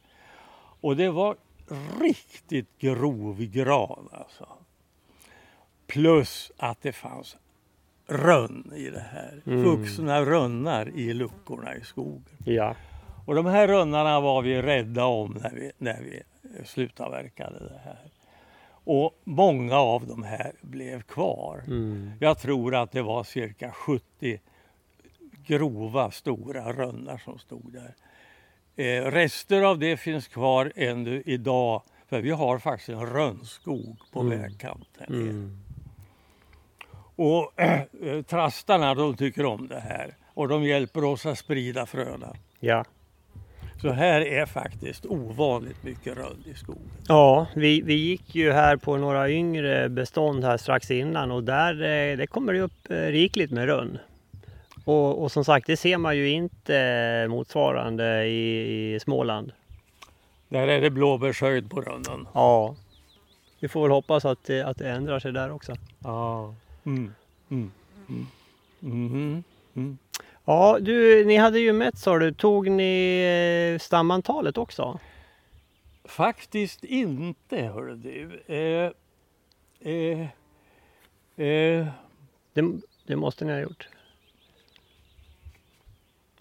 Och 0.82 0.96
det 0.96 1.10
var 1.10 1.36
riktigt 2.00 2.78
grov 2.78 3.42
gran 3.42 4.08
alltså. 4.12 4.48
Plus 5.86 6.52
att 6.56 6.82
det 6.82 6.92
fanns 6.92 7.36
rönn 8.06 8.72
i 8.76 8.90
det 8.90 9.04
här. 9.10 9.42
Mm. 9.46 9.62
Vuxna 9.62 10.24
rönnar 10.24 10.88
i 10.88 11.14
luckorna 11.14 11.76
i 11.76 11.80
skogen. 11.80 12.36
Ja. 12.44 12.76
Och 13.26 13.34
de 13.34 13.46
här 13.46 13.68
rönnarna 13.68 14.20
var 14.20 14.42
vi 14.42 14.62
rädda 14.62 15.04
om 15.04 15.38
när 15.42 15.50
vi, 15.50 15.72
när 15.78 16.00
vi 16.02 16.22
slutavverkade 16.64 17.58
det 17.58 17.80
här. 17.84 18.10
Och 18.84 19.20
många 19.24 19.76
av 19.76 20.06
de 20.06 20.22
här 20.22 20.52
blev 20.60 21.02
kvar. 21.02 21.62
Mm. 21.66 22.10
Jag 22.20 22.38
tror 22.38 22.74
att 22.74 22.92
det 22.92 23.02
var 23.02 23.24
cirka 23.24 23.72
70 23.72 24.40
grova 25.46 26.10
stora 26.10 26.72
rönnar 26.72 27.18
som 27.18 27.38
stod 27.38 27.72
där. 27.72 27.94
Eh, 28.76 29.04
rester 29.04 29.62
av 29.62 29.78
det 29.78 29.96
finns 29.96 30.28
kvar 30.28 30.72
ännu 30.76 31.22
idag 31.26 31.82
för 32.08 32.20
vi 32.20 32.30
har 32.30 32.58
faktiskt 32.58 32.88
en 32.88 33.06
rönnskog 33.06 33.96
på 34.12 34.20
Mm. 34.20 34.38
vägkanten. 34.42 35.06
Mm. 35.08 35.58
Och 37.16 37.60
äh, 37.60 38.22
trastarna 38.28 38.94
de 38.94 39.16
tycker 39.16 39.44
om 39.46 39.68
det 39.68 39.80
här 39.80 40.14
och 40.34 40.48
de 40.48 40.64
hjälper 40.64 41.04
oss 41.04 41.26
att 41.26 41.38
sprida 41.38 41.86
fröna. 41.86 42.36
Ja. 42.60 42.84
Så 43.80 43.90
här 43.90 44.20
är 44.20 44.46
faktiskt 44.46 45.06
ovanligt 45.06 45.82
mycket 45.82 46.16
rönn 46.16 46.44
i 46.46 46.54
skogen. 46.54 46.82
Ja, 47.08 47.46
vi, 47.56 47.80
vi 47.80 47.94
gick 47.94 48.34
ju 48.34 48.52
här 48.52 48.76
på 48.76 48.96
några 48.96 49.30
yngre 49.30 49.88
bestånd 49.88 50.44
här 50.44 50.56
strax 50.56 50.90
innan 50.90 51.30
och 51.30 51.44
där 51.44 51.72
eh, 51.82 52.16
det 52.16 52.26
kommer 52.26 52.52
det 52.52 52.60
upp 52.60 52.90
eh, 52.90 52.96
rikligt 52.96 53.50
med 53.50 53.66
rönn. 53.66 53.98
Och, 54.84 55.22
och 55.22 55.32
som 55.32 55.44
sagt, 55.44 55.66
det 55.66 55.76
ser 55.76 55.98
man 55.98 56.16
ju 56.16 56.30
inte 56.30 57.26
motsvarande 57.28 58.24
i, 58.24 58.94
i 58.94 59.00
Småland. 59.00 59.52
Där 60.48 60.68
är 60.68 60.80
det 60.80 60.90
blåbärshöjd 60.90 61.70
på 61.70 61.80
rönnen. 61.80 62.28
Ja, 62.34 62.74
vi 63.60 63.68
får 63.68 63.82
väl 63.82 63.90
hoppas 63.90 64.24
att 64.24 64.44
det, 64.44 64.62
att 64.62 64.78
det 64.78 64.90
ändrar 64.90 65.20
sig 65.20 65.32
där 65.32 65.50
också. 65.52 65.74
Ja. 65.98 66.54
Mm. 66.84 67.14
Mm. 67.50 67.70
Mm. 68.08 68.26
Mhm. 68.80 69.44
Mm. 69.74 69.98
Ja, 70.44 70.78
du, 70.80 71.24
ni 71.24 71.36
hade 71.36 71.58
ju 71.58 71.72
mätt 71.72 71.98
sa 71.98 72.18
du. 72.18 72.32
Tog 72.32 72.70
ni 72.70 73.72
eh, 73.74 73.78
stamantalet 73.78 74.58
också? 74.58 74.98
Faktiskt 76.04 76.84
inte, 76.84 77.56
hörru 77.56 77.94
du. 77.96 78.42
Eh, 78.46 78.90
eh, 79.92 80.20
eh, 81.46 81.86
Det, 82.52 82.64
det 83.06 83.16
måste 83.16 83.44
ni 83.44 83.52
ha 83.52 83.60
gjort. 83.60 83.88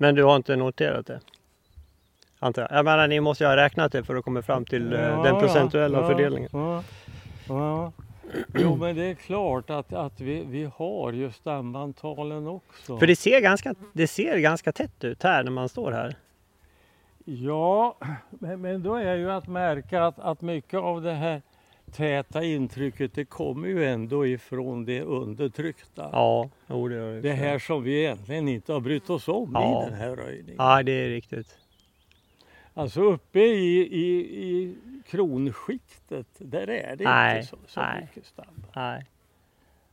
Men 0.02 0.16
du 0.16 0.24
har 0.24 0.36
inte 0.36 0.56
noterat 0.56 1.06
det? 1.06 1.20
Antar 2.40 2.62
jag. 2.62 2.72
Jag 2.72 2.86
menar, 2.86 3.08
ni 3.08 3.20
måste 3.20 3.44
ju 3.44 3.48
ha 3.48 3.56
räknat 3.56 3.92
det 3.92 4.04
för 4.04 4.16
att 4.16 4.26
komma 4.26 4.42
fram 4.42 4.66
till 4.66 4.94
eh, 4.94 5.00
ja, 5.00 5.24
den 5.24 5.40
procentuella 5.40 6.02
ja, 6.02 6.08
fördelningen. 6.08 6.50
Ja, 6.54 6.84
ja. 7.48 7.92
Jo, 8.54 8.76
men 8.76 8.96
det 8.96 9.04
är 9.04 9.14
klart 9.14 9.70
att, 9.70 9.94
att 9.94 10.22
vi, 10.22 10.44
vi 10.48 10.70
har 10.76 11.12
ju 11.12 11.32
stamantalen 11.32 12.48
också. 12.48 12.98
För 12.98 13.08
det 13.08 13.16
ser, 13.16 13.42
ganska, 13.42 13.76
det 13.94 14.08
ser 14.08 14.38
ganska 14.38 14.72
tätt 14.72 15.04
ut 15.04 15.24
här 15.24 15.44
när 15.44 15.52
man 15.52 15.70
står 15.70 15.92
här. 15.92 16.16
Ja, 17.26 17.98
men, 18.30 18.62
men 18.62 18.84
då 18.84 18.96
är 18.96 19.16
ju 19.16 19.32
att 19.32 19.48
märka 19.48 20.06
att, 20.06 20.20
att 20.20 20.42
mycket 20.42 20.80
av 20.80 21.02
det 21.02 21.14
här 21.14 21.42
täta 21.94 22.44
intrycket 22.44 23.14
det 23.14 23.26
kommer 23.26 23.68
ju 23.68 23.86
ändå 23.86 24.26
ifrån 24.28 24.86
det 24.86 25.02
undertryckta. 25.02 26.10
Ja, 26.12 26.50
jo, 26.68 26.88
det 26.88 26.96
gör 26.96 27.14
det. 27.14 27.22
Det 27.22 27.34
här 27.34 27.60
som 27.60 27.84
vi 27.84 28.00
egentligen 28.00 28.48
inte 28.48 28.74
har 28.74 28.80
brytt 28.80 29.10
oss 29.10 29.28
om 29.28 29.52
Ja. 29.54 29.84
i 29.88 29.90
den 29.90 30.00
här 30.00 30.16
röjningen. 30.16 30.56
Ja, 30.58 30.84
det 30.84 30.92
är 30.92 31.10
riktigt. 31.10 31.58
Alltså 32.74 33.02
uppe 33.02 33.40
i, 33.40 33.78
i, 33.82 34.20
i 34.48 34.76
kronskiktet, 35.10 36.28
där 36.38 36.70
är 36.70 36.96
det 36.96 37.04
Nej, 37.04 37.38
inte 37.38 37.50
så, 37.50 37.58
så 37.68 37.80
nej. 37.80 38.02
mycket 38.02 38.26
stamma. 38.26 38.48
Nej. 38.76 39.06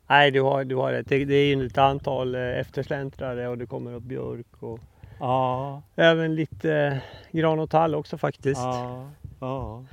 Nej, 0.06 0.30
du 0.30 0.40
har, 0.42 0.64
du 0.64 0.76
har 0.76 0.92
rätt. 0.92 1.08
Det, 1.08 1.24
det 1.24 1.34
är 1.34 1.56
ju 1.56 1.66
ett 1.66 1.78
antal 1.78 2.34
eh, 2.34 2.40
eftersläntrare 2.58 3.48
och 3.48 3.58
det 3.58 3.66
kommer 3.66 3.94
upp 3.94 4.02
björk 4.02 4.62
och 4.62 4.80
Ja, 5.20 5.82
även 5.96 6.34
lite 6.34 6.74
eh, 6.74 6.96
gran 7.38 7.58
och 7.58 7.70
tall 7.70 7.94
också 7.94 8.18
faktiskt. 8.18 8.60
ja, 8.60 9.10
ja. 9.40 9.84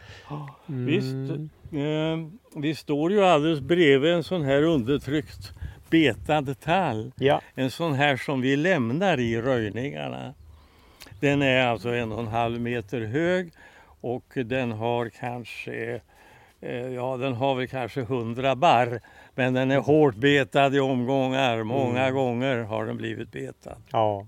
Mm. 0.70 0.86
Visst, 0.86 1.52
eh, 1.72 2.28
vi 2.56 2.76
står 2.76 3.12
ju 3.12 3.24
alldeles 3.24 3.60
bredvid 3.60 4.12
en 4.14 4.24
sån 4.24 4.42
här 4.44 4.62
undertryckt 4.64 5.52
betad 5.90 6.60
tall. 6.60 7.12
Ja. 7.18 7.42
En 7.56 7.72
sån 7.72 7.94
här 7.94 8.18
som 8.18 8.42
vi 8.42 8.56
lämnar 8.56 9.20
i 9.20 9.42
röjningarna. 9.42 10.34
Den 11.20 11.42
är 11.42 11.68
alltså 11.68 11.90
en 11.90 12.12
och 12.12 12.20
en 12.20 12.28
halv 12.28 12.62
meter 12.62 13.02
hög 13.02 13.52
och 14.02 14.34
den 14.36 14.72
har 14.72 15.10
kanske 15.10 16.02
eh, 16.62 16.88
Ja, 16.88 17.18
den 17.18 17.34
har 17.34 17.56
väl 17.56 17.68
kanske 17.68 18.02
100 18.02 18.56
barr, 18.56 19.02
men 19.36 19.54
den 19.54 19.72
är 19.72 19.80
hårt 19.80 20.16
betad 20.16 20.76
i 20.76 20.80
omgångar. 20.80 21.64
Många 21.64 22.02
Mm. 22.02 22.14
gånger 22.16 22.58
har 22.58 22.86
den 22.86 22.98
blivit 22.98 23.32
betad. 23.32 23.78
ja. 23.92 24.28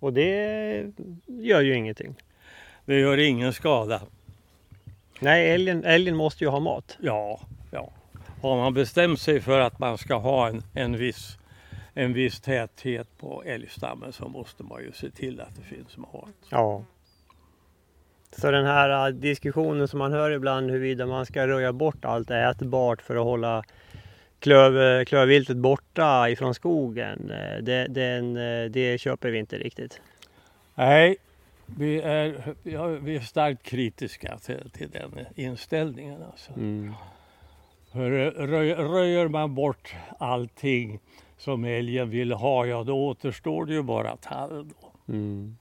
Och 0.00 0.12
det 0.12 0.92
gör 1.26 1.60
ju 1.60 1.74
ingenting. 1.74 2.14
Det 2.84 2.98
gör 3.00 3.18
ingen 3.18 3.52
skada. 3.52 4.02
Nej, 5.20 5.50
älgen, 5.50 5.84
älgen 5.84 6.16
måste 6.16 6.44
ju 6.44 6.50
ha 6.50 6.60
mat. 6.60 6.96
Ja, 7.00 7.40
ja. 7.70 7.90
Har 8.42 8.56
man 8.56 8.74
bestämt 8.74 9.20
sig 9.20 9.40
för 9.40 9.60
att 9.60 9.78
man 9.78 9.98
ska 9.98 10.14
ha 10.14 10.48
en, 10.48 10.62
en, 10.74 10.96
viss, 10.98 11.38
en 11.94 12.12
viss 12.12 12.40
täthet 12.40 13.08
på 13.18 13.42
älgstammen 13.46 14.12
så 14.12 14.28
måste 14.28 14.62
man 14.62 14.82
ju 14.82 14.92
se 14.92 15.10
till 15.10 15.40
att 15.40 15.56
det 15.56 15.76
finns 15.76 15.96
mat. 15.96 16.28
Ja. 16.50 16.84
Så 18.36 18.50
den 18.50 18.66
här 18.66 19.06
äh, 19.08 19.14
diskussionen 19.14 19.88
som 19.88 19.98
man 19.98 20.12
hör 20.12 20.30
ibland 20.30 20.70
huruvida 20.70 21.06
man 21.06 21.26
ska 21.26 21.46
röja 21.46 21.72
bort 21.72 22.04
allt 22.04 22.30
ätbart 22.30 23.02
för 23.02 23.16
att 23.16 23.24
hålla 23.24 23.64
klöv, 24.40 25.04
klövviltet 25.04 25.56
borta 25.56 26.28
ifrån 26.28 26.54
skogen. 26.54 27.30
eh, 27.30 27.62
Det, 27.62 27.86
den, 27.86 28.36
eh, 28.36 28.70
det 28.70 28.98
köper 28.98 29.30
vi 29.30 29.38
inte 29.38 29.58
riktigt. 29.58 30.00
Nej, 30.74 31.16
vi 31.66 32.00
är, 32.00 32.54
ja, 32.62 32.86
vi 32.86 33.16
är 33.16 33.20
starkt 33.20 33.62
kritiska 33.62 34.38
till, 34.38 34.70
till 34.70 34.90
den 34.90 35.26
inställningen. 35.34 36.22
Alltså. 36.22 36.52
Mm. 36.52 36.92
För 37.92 38.10
röj, 38.46 38.74
röjer 38.74 39.28
man 39.28 39.54
bort 39.54 39.94
allting 40.18 40.98
som 41.38 41.64
älgen 41.64 42.10
vill 42.10 42.32
ha, 42.32 42.66
ja 42.66 42.84
då 42.84 43.06
återstår 43.06 43.66
det 43.66 43.72
ju 43.72 43.82
bara 43.82 44.16
tall. 44.16 44.68
Då. 44.68 45.12
Mm. 45.12 45.56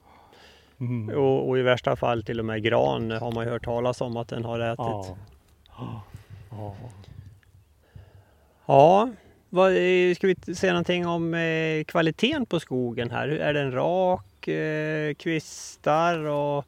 Mm. 0.80 1.18
Och, 1.18 1.50
och 1.50 1.60
i 1.60 1.62
värsta 1.62 1.96
fall 1.96 2.24
till 2.24 2.40
och 2.40 2.46
med 2.46 2.64
gran 2.64 3.12
har 3.12 3.32
man 3.32 3.46
ju 3.46 3.52
hört 3.52 3.66
talas 3.66 4.02
om 4.02 4.18
att 4.18 4.28
den 4.28 4.46
har 4.46 4.60
ätit. 4.60 4.78
Ja. 4.80 5.18
Ja. 6.52 6.76
Ja, 8.66 9.10
vad, 9.50 9.72
eh, 9.72 10.16
ska 10.16 10.28
vi 10.28 10.56
säga 10.56 10.74
någonting 10.74 11.08
om 11.08 11.34
eh, 11.34 11.84
kvaliteten 11.84 12.46
på 12.46 12.60
skogen 12.60 13.12
här? 13.12 13.28
Är 13.28 13.54
den 13.54 13.72
rak, 13.72 14.26
eh, 14.48 15.14
kvistar 15.14 16.20
och 16.20 16.66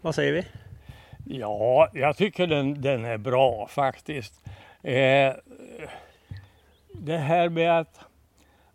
vad 0.00 0.14
säger 0.14 0.32
vi? 0.32 0.44
Ja, 1.38 1.88
jag 1.94 2.16
tycker 2.16 2.46
den, 2.46 2.80
den 2.80 3.04
är 3.04 3.18
bra 3.18 3.66
faktiskt. 3.66 4.44
Eh, 4.82 5.32
det 6.92 7.16
här 7.16 7.48
med 7.48 7.78
att 7.78 8.00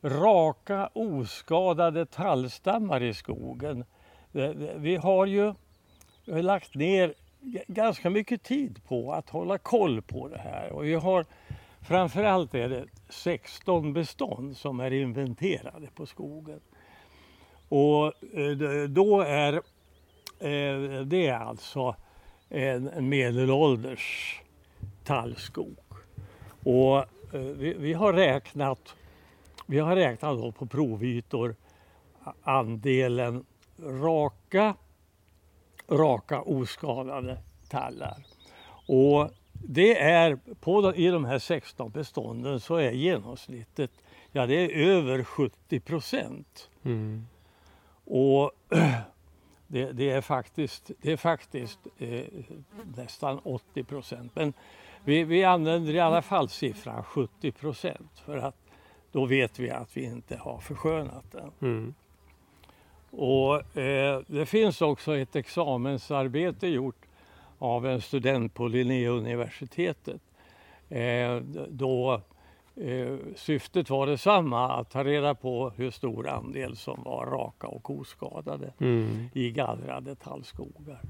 raka 0.01 0.89
oskadade 0.93 2.05
tallstammar 2.05 3.03
i 3.03 3.13
skogen. 3.13 3.85
Vi 4.75 4.95
har 4.95 5.25
ju 5.25 5.53
lagt 6.25 6.75
ner 6.75 7.13
ganska 7.67 8.09
mycket 8.09 8.43
tid 8.43 8.81
på 8.87 9.13
att 9.13 9.29
hålla 9.29 9.57
koll 9.57 10.01
på 10.01 10.27
det 10.27 10.37
här. 10.37 10.71
Och 10.71 10.85
vi 10.85 10.93
har 10.93 11.25
framförallt 11.87 12.55
är 12.55 12.69
det 12.69 12.85
16 13.09 13.93
bestånd 13.93 14.57
som 14.57 14.79
är 14.79 14.93
inventerade 14.93 15.87
på 15.95 16.05
skogen. 16.05 16.59
Och 17.69 18.05
eh, 18.33 18.87
då 18.89 19.21
är 19.21 19.53
eh, 20.39 21.01
det 21.05 21.27
är 21.27 21.39
alltså 21.39 21.95
en, 22.49 23.09
medelålders 23.09 24.39
tallskog. 25.03 25.77
Och 26.63 26.97
eh, 26.97 27.41
vi, 27.77 27.93
har 27.93 28.13
räknat 28.13 28.95
vi 29.65 29.79
har 29.79 29.95
räknat 29.95 30.37
då 30.37 30.51
på 30.51 30.65
provytor 30.65 31.55
andelen 32.43 33.45
raka, 33.79 34.75
raka 35.89 36.41
oskadade 36.41 37.37
tallar. 37.69 38.25
Och 38.87 39.29
det 39.63 40.01
är 40.01 40.39
på 40.59 40.95
i 40.95 41.07
de 41.07 41.25
här 41.25 41.39
16 41.39 41.91
bestånden 41.91 42.59
så 42.59 42.75
är 42.75 42.91
genomsnittet 42.91 43.91
ja, 44.31 44.45
det 44.45 44.55
är 44.55 44.69
över 44.69 45.23
70 45.23 45.79
procent. 45.79 46.69
Mm. 46.83 47.27
Och 48.05 48.51
det, 49.67 49.91
det 49.91 50.09
är 50.09 50.21
faktiskt, 50.21 50.91
det 51.01 51.11
är 51.11 51.17
faktiskt 51.17 51.79
eh, 51.97 52.23
nästan 52.95 53.39
80 53.39 53.83
procent. 53.83 54.31
Men 54.35 54.53
vi, 55.03 55.23
vi 55.23 55.43
använder 55.43 55.93
i 55.93 55.99
alla 55.99 56.21
fall 56.21 56.49
siffran 56.49 57.03
70 57.03 57.51
procent 57.51 58.19
för 58.25 58.37
att 58.37 58.55
då 59.11 59.25
vet 59.25 59.59
vi 59.59 59.69
att 59.69 59.97
vi 59.97 60.03
inte 60.03 60.37
har 60.37 60.59
förskönat 60.59 61.31
den. 61.31 61.51
Mm. 61.61 61.93
Och 63.11 63.77
eh, 63.77 64.21
det 64.27 64.45
finns 64.45 64.81
också 64.81 65.17
ett 65.17 65.35
examensarbete 65.35 66.67
gjort 66.67 67.06
av 67.59 67.85
en 67.87 68.01
student 68.01 68.53
på 68.53 68.67
Linnéuniversitetet. 68.67 70.21
Eh, 70.89 71.35
då 71.69 72.21
eh, 72.75 73.15
syftet 73.35 73.89
var 73.89 74.07
detsamma, 74.07 74.71
att 74.71 74.89
ta 74.89 75.03
reda 75.03 75.35
på 75.35 75.69
hur 75.75 75.91
stor 75.91 76.27
andel 76.27 76.77
som 76.77 77.03
var 77.03 77.25
raka 77.25 77.67
och 77.67 77.89
oskadade 77.89 78.73
Mm. 78.79 79.29
i 79.33 79.51
gallrade 79.51 80.15
tallskogar. 80.15 81.01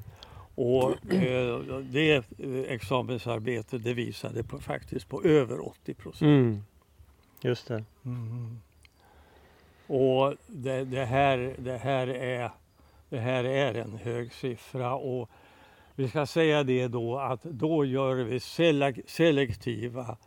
Och 0.55 1.13
eh, 1.13 1.59
det 1.79 2.23
examensarbetet 2.67 3.83
det 3.83 3.93
visade 3.93 4.43
på, 4.43 4.59
faktiskt 4.59 5.09
på 5.09 5.23
över 5.23 5.67
80 5.67 5.93
procent. 5.93 6.21
Mm. 6.21 6.63
Just 7.41 7.67
det. 7.67 7.83
Mm. 8.05 8.59
Och 9.87 10.33
det, 10.47 10.83
det, 10.83 11.05
här, 11.05 11.55
det, 11.57 11.77
här 11.77 12.07
är, 12.07 12.51
det 13.09 13.19
här 13.19 13.43
är 13.43 13.73
en 13.73 13.97
hög 13.97 14.33
siffra 14.33 14.95
och 14.95 15.29
vi 15.97 16.07
ska 16.07 16.25
säga 16.25 16.63
det 16.63 16.87
då 16.87 17.17
att 17.19 17.43
då 17.43 17.85
gör 17.85 18.15
vi 18.15 18.37
selek- 18.39 19.01
selektiva 19.07 20.17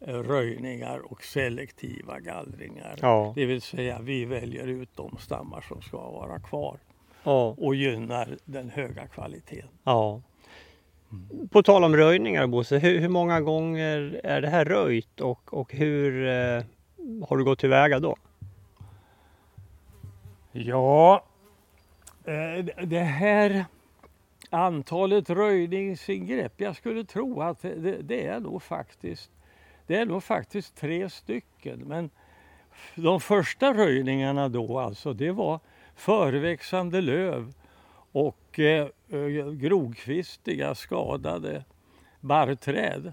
eh, 0.00 0.14
röjningar 0.14 1.12
och 1.12 1.24
selektiva 1.24 2.20
gallringar. 2.20 2.98
Ja. 3.02 3.32
Det 3.36 3.46
vill 3.46 3.62
säga 3.62 3.98
vi 4.00 4.24
väljer 4.24 4.66
ut 4.66 4.88
de 4.96 5.16
stammar 5.18 5.60
som 5.68 5.82
ska 5.82 6.10
vara 6.10 6.40
kvar 6.40 6.78
Ja. 7.24 7.54
och 7.58 7.74
gynnar 7.74 8.36
den 8.44 8.70
höga 8.70 9.06
kvaliteten. 9.06 9.68
ja. 9.84 10.22
På 11.50 11.62
tal 11.62 11.84
om 11.84 11.96
röjningar 11.96 12.46
Bosse, 12.46 12.78
hur, 12.78 12.98
hur 13.00 13.08
många 13.08 13.40
gånger 13.40 14.20
är 14.24 14.40
det 14.40 14.48
här 14.48 14.64
röjt 14.64 15.20
och, 15.20 15.54
och 15.54 15.72
hur 15.74 16.26
eh, 16.28 16.62
har 17.28 17.36
du 17.36 17.44
gått 17.44 17.58
tillväga 17.58 17.98
då? 17.98 18.16
Ja, 20.52 21.24
eh, 22.24 22.64
det 22.86 22.98
här 23.00 23.64
antalet 24.50 25.30
röjningsingrepp, 25.30 26.60
jag 26.60 26.76
skulle 26.76 27.04
tro 27.04 27.42
att 27.42 27.62
det, 27.62 28.02
det 28.02 28.26
är 28.26 28.40
nog 28.40 28.62
faktiskt 28.62 29.30
det 29.88 29.96
är 29.96 30.06
nog 30.06 30.22
faktiskt 30.22 30.76
tre 30.76 31.10
stycken. 31.10 31.78
Men 31.78 32.10
de 32.94 33.20
första 33.20 33.74
röjningarna 33.74 34.48
då 34.48 34.78
alltså, 34.78 35.12
det 35.12 35.30
var 35.30 35.60
förväxande 35.96 37.00
löv 37.00 37.52
och 38.12 38.58
eh, 38.58 38.88
eh, 39.08 39.50
grogkvistiga 39.52 40.74
skadade 40.74 41.64
barrträd 42.20 43.12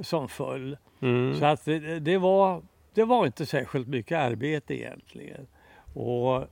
som 0.00 0.28
föll. 0.28 0.76
Mm. 1.00 1.34
Så 1.38 1.44
att 1.44 1.64
det, 1.64 2.00
det, 2.00 2.18
var, 2.18 2.62
det 2.94 3.04
var 3.04 3.26
inte 3.26 3.46
särskilt 3.46 3.88
mycket 3.88 4.18
arbete 4.18 4.74
egentligen. 4.74 5.46
Och, 5.94 6.44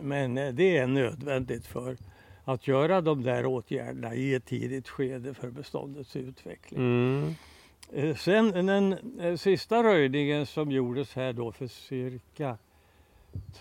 men 0.00 0.34
det 0.34 0.76
är 0.76 0.86
nödvändigt 0.86 1.66
för 1.66 1.96
att 2.48 2.68
göra 2.68 3.00
de 3.00 3.22
där 3.22 3.46
åtgärderna 3.46 4.14
i 4.14 4.34
ett 4.34 4.44
tidigt 4.44 4.88
skede 4.88 5.34
för 5.34 5.50
beståndets 5.50 6.16
utveckling. 6.16 6.80
Mm. 6.80 7.34
Eh, 7.92 8.16
Sen 8.16 8.66
den 8.66 9.18
eh, 9.20 9.36
sista 9.36 9.82
röjningen 9.82 10.46
som 10.46 10.70
gjordes 10.70 11.14
här 11.14 11.32
då 11.32 11.52
för 11.52 11.66
cirka 11.66 12.58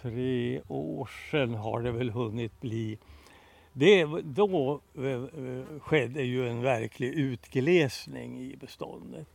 tre 0.01 0.61
år 0.67 1.09
sedan 1.31 1.55
har 1.55 1.81
det 1.81 1.91
väl 1.91 2.09
hunnit 2.09 2.61
bli. 2.61 2.97
det, 3.73 4.05
då 4.23 4.81
eh, 4.95 5.79
skedde 5.79 6.23
ju 6.23 6.49
en 6.49 6.61
verklig 6.61 7.13
utglesning 7.13 8.39
i 8.39 8.55
beståndet. 8.55 9.27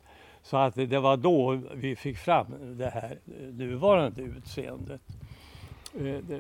Så 0.43 0.57
att 0.57 0.75
det 0.75 0.99
var 0.99 1.17
då 1.17 1.61
vi 1.75 1.97
fick 1.97 2.19
fram 2.19 2.77
det 2.79 2.91
här 2.91 3.19
nuvarande 3.53 4.23
utseendet 4.23 5.03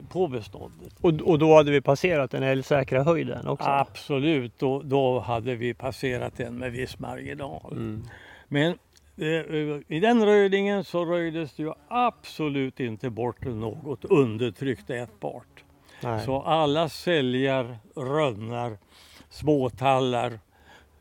på 0.09 0.29
beståndet. 0.29 0.95
Och, 1.01 1.13
och 1.13 1.39
då 1.39 1.55
hade 1.57 1.71
vi 1.71 1.81
passerat 1.81 2.31
den 2.31 2.43
älgsäkra 2.43 3.03
höjden 3.03 3.49
också? 3.49 3.69
Absolut, 3.69 4.59
då, 4.59 4.83
då 4.83 5.19
hade 5.19 5.55
vi 5.55 5.75
passerat 5.75 6.37
den 6.37 6.59
med 6.59 6.73
viss 6.73 6.99
marginal. 6.99 7.73
Mm. 7.73 8.03
Men 8.49 8.79
eh, 9.17 9.97
i 9.97 10.01
den 10.01 10.27
röjningen 10.27 10.85
så 10.85 11.05
röjdes 11.05 11.55
det 11.55 11.63
ju 11.63 11.73
absolut 11.89 12.81
inte 12.81 13.11
bort 13.11 13.45
något 13.45 14.05
undertryckt 14.05 14.91
ätbart. 14.91 15.65
Nej. 16.03 16.25
Så 16.25 16.43
alla 16.43 16.89
säljar, 16.89 17.79
rönnar, 17.97 18.79
småtallar, 19.29 20.39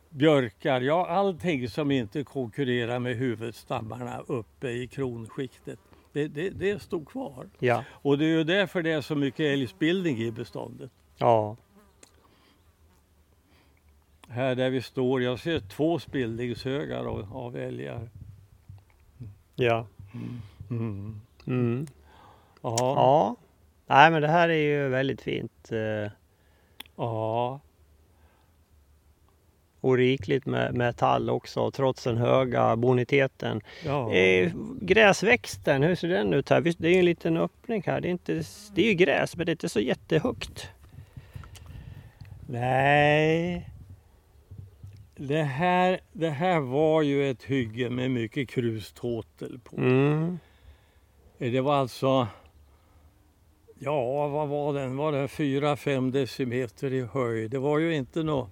björkar, 0.10 0.82
ja 0.82 1.08
allting 1.08 1.70
som 1.70 1.92
inte 1.92 2.24
konkurrerar 2.24 3.00
med 3.00 3.16
huvudstammarna 3.16 4.20
uppe 4.28 4.70
i 4.70 4.88
kronskiktet. 4.88 5.80
Det, 6.14 6.28
det, 6.28 6.50
det 6.50 6.82
stod 6.82 7.08
kvar. 7.08 7.50
Ja. 7.60 7.84
Och 7.92 8.18
det 8.18 8.26
är 8.26 8.30
ju 8.38 8.44
därför 8.44 8.82
det 8.82 8.92
är 8.92 9.02
så 9.02 9.16
mycket 9.16 9.40
älgsbildning 9.46 10.18
i 10.18 10.32
beståndet. 10.32 10.92
Ja. 11.18 11.56
Här 14.28 14.56
där 14.56 14.70
vi 14.70 14.82
står, 14.82 15.22
jag 15.22 15.40
ser 15.40 15.60
två 15.60 16.00
spillningshögar 16.00 17.06
av, 17.06 17.38
av 17.38 17.58
älgar. 17.58 18.10
Ja. 19.56 19.88
Mm. 20.70 21.22
Mm. 21.48 21.88
Ja. 22.62 22.76
Ja. 22.80 23.36
Nej 23.88 24.12
men 24.12 24.22
det 24.22 24.28
här 24.28 24.50
är 24.50 24.54
ju 24.84 24.88
väldigt 24.90 25.22
fint. 25.22 25.72
eh, 25.72 26.12
ja. 26.96 27.60
Och 29.82 29.98
rikligt 29.98 30.46
med, 30.46 30.74
med 30.74 30.98
tall 30.98 31.30
också 31.30 31.72
trots 31.72 32.04
den 32.04 32.18
höga 32.18 32.76
boniteten. 32.76 33.62
ja. 33.86 34.14
Eh, 34.14 34.52
gräsväxten, 34.82 35.84
hur 35.84 35.96
ser 35.96 36.08
den 36.08 36.34
ut 36.34 36.50
här? 36.50 36.74
Det 36.78 36.88
är 36.88 36.92
ju 36.92 37.00
en 37.00 37.06
liten 37.06 37.38
öppning 37.38 37.84
här. 37.86 38.02
Det 38.02 38.08
är, 38.08 38.12
inte, 38.12 38.44
det 38.76 38.82
är 38.82 38.88
ju 38.88 38.94
gräs 38.94 39.38
men 39.38 39.46
det 39.46 39.50
är 39.50 39.54
inte 39.54 39.70
så 39.70 39.80
jättehögt. 39.80 40.70
Nej. 42.48 43.68
Det 45.16 45.44
här, 45.44 46.00
det 46.12 46.30
här 46.30 46.60
var 46.60 47.02
ju 47.02 47.30
ett 47.30 47.44
hygge 47.44 47.90
med 47.90 48.12
mycket 48.12 48.50
kruståtel 48.50 49.60
på. 49.64 49.78
Mm. 49.78 50.40
Det 51.38 51.62
var 51.62 51.76
alltså, 51.76 52.28
ja 53.80 54.28
vad 54.28 54.48
var 54.48 54.74
den, 54.74 54.98
var 54.98 55.12
det 55.12 55.28
4-5 55.28 56.12
decimeter 56.12 56.94
i 56.94 57.02
höjd. 57.14 57.52
Det 57.52 57.60
var 57.60 57.80
ju 57.80 57.96
inte 57.96 58.24
något 58.24 58.50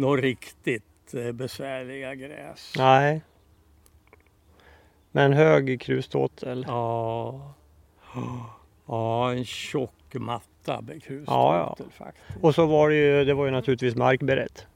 nå 0.00 0.16
riktigt 0.16 1.14
eh, 1.14 1.32
besvärliga 1.32 2.14
gräs. 2.14 2.72
Nej. 2.78 3.20
Men 5.10 5.32
hög 5.32 5.80
kruståtel. 5.80 6.64
Ja. 6.68 7.54
ja, 8.86 9.32
en 9.32 9.44
tjock 9.44 10.14
matta 10.14 10.80
med 10.80 11.02
kruståtel 11.02 11.26
Ja, 11.26 11.76
faktiskt. 11.92 12.38
Och 12.44 12.54
så 12.54 12.66
var 12.66 12.88
det 12.90 12.96
ju, 12.96 13.24
det 13.24 13.34
var 13.34 13.44
ju 13.44 13.50
naturligtvis 13.50 13.96
markberett. 13.96 14.66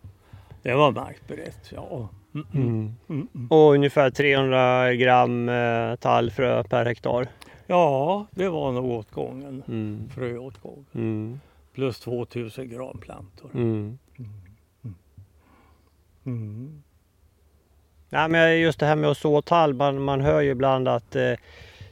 Det 0.62 0.74
var 0.74 0.90
markberett, 0.92 1.72
ja. 1.74 2.08
Mm, 2.34 2.46
mm. 2.54 2.66
Mm. 2.68 2.94
Mm, 3.08 3.28
mm. 3.34 3.48
Och 3.50 3.72
ungefär 3.72 4.10
300 4.10 4.94
gram 4.94 5.48
eh, 5.48 5.94
tallfrö 5.96 6.64
per 6.64 6.84
hektar. 6.87 7.28
Ja, 7.66 8.26
det 8.30 8.48
var 8.48 8.72
nog 8.72 8.84
åtgången, 8.90 9.62
Mm. 9.68 10.08
fröåtgången. 10.14 10.84
Mm. 10.94 11.40
Plus 11.74 12.00
2000 12.00 12.68
gram 12.68 12.98
plantor. 12.98 13.50
Mm. 13.54 13.98
Mm. 16.26 16.82
Nej, 18.08 18.28
men 18.28 18.60
just 18.60 18.80
det 18.80 18.87
här 18.87 18.96
med 18.96 19.10
att 19.10 19.18
så 19.18 19.42
tall, 19.42 19.74
man, 19.74 20.02
man 20.02 20.20
hör 20.20 20.40
ju 20.40 20.50
ibland 20.50 20.88
att 20.88 21.16
eh, 21.16 21.32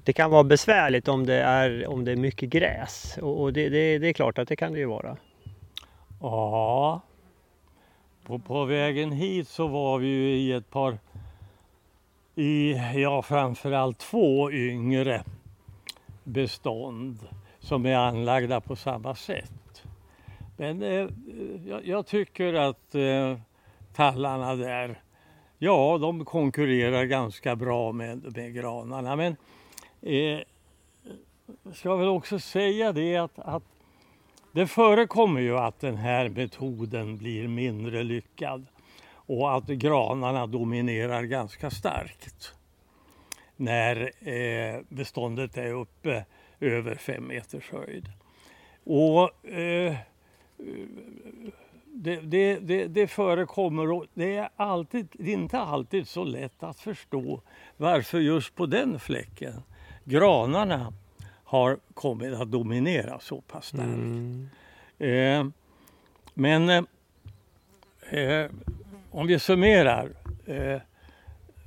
det 0.05 0.13
kan 0.13 0.31
vara 0.31 0.45
besvärligt 0.45 1.09
om 1.09 1.27
det 1.27 1.43
är, 1.43 1.87
om 1.87 2.05
det 2.05 2.13
är 2.13 2.17
mycket 2.17 2.49
gräs. 2.49 3.19
Och, 3.23 3.41
och 3.41 3.53
det, 3.53 3.69
det, 3.69 3.99
det 3.99 4.09
är 4.09 4.13
klart 4.13 4.39
att 4.39 4.49
det 4.49 4.57
kan 4.57 4.73
det 4.73 4.79
ju 4.79 4.87
vara. 4.87 5.17
Ja. 6.21 7.01
På, 8.27 8.39
på 8.39 8.65
vägen 8.65 9.13
hit 9.13 9.49
så 9.49 9.67
var 9.67 9.99
vi 9.99 10.07
ju 10.07 10.37
i 10.37 10.53
ett 10.53 10.71
par, 10.71 10.99
i, 12.35 12.73
ja 12.95 13.23
framförallt 13.23 13.99
två 13.99 14.53
yngre 14.53 15.25
bestånd 16.25 17.19
som 17.59 17.87
är 17.87 17.97
anlagda 17.97 18.61
på 18.61 18.77
samma 18.77 19.15
sätt. 19.15 19.83
Men 20.57 20.83
eh, 20.83 21.09
jag, 21.67 21.87
jag 21.87 22.07
tycker 22.07 22.55
att 22.55 22.95
eh, 22.95 23.37
tallarna 23.93 24.57
där, 24.57 25.01
ja 25.59 25.99
de 25.99 26.25
konkurrerar 26.25 27.05
ganska 27.05 27.57
bra 27.57 27.93
med, 27.93 28.37
med 28.37 28.55
granarna. 28.55 29.17
Men 29.17 29.37
eh, 30.03 30.41
jag 31.63 31.75
ska 31.75 31.97
väl 31.97 32.09
också 32.09 32.39
säga 32.39 32.93
det 32.93 33.17
att, 33.17 33.39
att 33.39 33.63
det 34.53 34.67
förekommer 34.67 35.41
ju 35.41 35.59
att 35.59 35.81
den 35.81 35.97
här 35.97 36.29
metoden 36.29 37.19
blir 37.19 37.49
mindre 37.49 38.03
lyckad 38.03 38.67
och 39.13 39.55
att 39.57 39.67
granarna 39.67 40.47
dominerar 40.47 41.23
ganska 41.23 41.71
starkt 41.71 42.55
när 43.57 44.29
eh, 44.29 44.81
beståndet 44.89 45.57
är 45.57 45.73
uppe 45.73 46.25
över 46.61 46.95
fem 46.95 47.25
meters 47.25 47.71
höjd. 47.71 48.09
Och 48.85 49.47
eh, 49.49 49.97
det, 51.95 52.17
det, 52.17 52.59
det, 52.59 52.87
det 52.87 53.07
förekommer 53.07 53.93
och 53.93 54.07
det 54.15 54.37
är 54.37 54.49
alltid, 54.57 55.09
det 55.13 55.31
är 55.31 55.35
inte 55.35 55.59
alltid 55.59 56.09
så 56.09 56.25
lätt 56.25 56.63
att 56.63 56.81
förstå 56.81 57.41
varför 57.77 58.19
just 58.19 58.55
på 58.55 58.67
den 58.67 59.01
fläcken 59.01 59.63
granarna 60.05 60.93
har 61.45 61.79
kommit 61.95 62.35
att 62.35 62.51
dominera 62.51 63.21
så 63.21 63.41
pass 63.41 63.67
starkt. 63.67 63.85
Mm. 63.85 64.49
Eh, 64.99 65.47
men 66.35 66.69
eh, 66.69 68.19
eh, 68.19 68.51
om 69.11 69.27
vi 69.27 69.39
summerar 69.39 70.11
eh, 70.47 70.81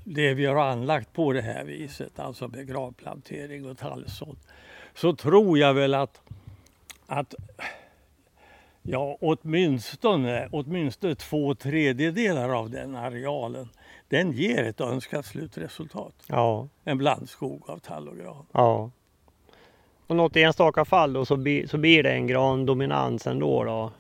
det 0.04 0.34
vi 0.34 0.46
har 0.46 0.56
anlagt 0.56 1.14
på 1.14 1.34
det 1.34 1.42
här 1.42 1.64
viset, 1.64 2.20
alltså 2.20 2.48
med 2.48 2.68
gravplantering 2.68 3.70
och 3.70 3.78
tallsådd, 3.78 4.38
så 4.94 5.16
tror 5.16 5.58
jag 5.58 5.74
väl 5.74 5.94
att, 5.94 6.22
att 7.08 7.36
ja, 8.88 9.18
åtminstone, 9.22 10.48
åtminstone 10.52 11.16
två 11.16 11.56
tredjedelar 11.56 12.50
av 12.50 12.70
den 12.70 12.96
arealen, 12.96 13.70
den 14.10 14.32
ger 14.32 14.64
ett 14.64 14.82
önskat 14.82 15.26
slutresultat. 15.26 16.14
Ja, 16.28 16.68
En 16.84 16.98
blandskog 16.98 17.70
av 17.70 17.78
tall 17.78 18.10
och 18.10 18.18
gran. 18.18 18.46
ja. 18.52 18.90
Och 20.08 20.16
något 20.16 20.36
enstaka 20.36 20.86
fall 20.86 21.14
då 21.14 21.26
så, 21.26 21.36
blir- 21.38 21.68
så 21.68 21.78
blir 21.78 22.04
det 22.04 22.12
en 22.12 22.28
grandominans 22.28 23.28
ändå 23.28 23.64
då? 23.64 23.92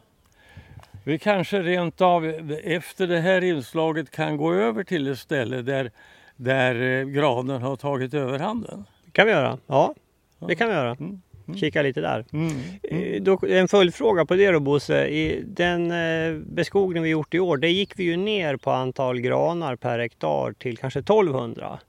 Vi 1.03 1.19
kanske 1.19 1.61
rent 1.61 2.01
av 2.01 2.25
efter 2.63 3.07
det 3.07 3.19
här 3.19 3.43
inslaget 3.43 4.11
kan 4.11 4.37
gå 4.37 4.53
över 4.53 4.83
till 4.83 5.07
ett 5.07 5.19
ställe 5.19 5.61
där, 5.61 5.91
där 6.35 6.81
eh, 6.99 7.05
granen 7.05 7.61
har 7.61 7.75
tagit 7.75 8.13
överhanden. 8.13 8.85
Det 9.05 9.11
kan 9.11 9.25
vi 9.25 9.31
göra. 9.31 9.57
Ja, 9.67 9.93
det 10.39 10.55
kan 10.55 10.67
vi 10.67 10.73
göra. 10.73 10.91
Mm. 10.91 11.21
Mm. 11.47 11.59
Kika 11.59 11.81
lite 11.81 12.01
där. 12.01 12.25
Mm. 12.33 12.51
Eh, 12.83 13.21
Då, 13.21 13.39
en 13.49 13.67
följdfråga 13.67 14.25
på 14.25 14.35
det 14.35 14.51
då 14.51 14.59
Bosse. 14.59 15.07
I 15.07 15.43
den 15.47 15.91
eh, 15.91 16.39
beskogning 16.39 17.03
vi 17.03 17.09
gjort 17.09 17.33
i 17.33 17.39
år, 17.39 17.57
det 17.57 17.69
gick 17.69 17.99
vi 17.99 18.03
ju 18.03 18.17
ner 18.17 18.57
på 18.57 18.71
antal 18.71 19.19
granar 19.19 19.75
per 19.75 19.99
hektar 19.99 20.53
till 20.53 20.77
kanske 20.77 20.99
1200. 20.99 21.79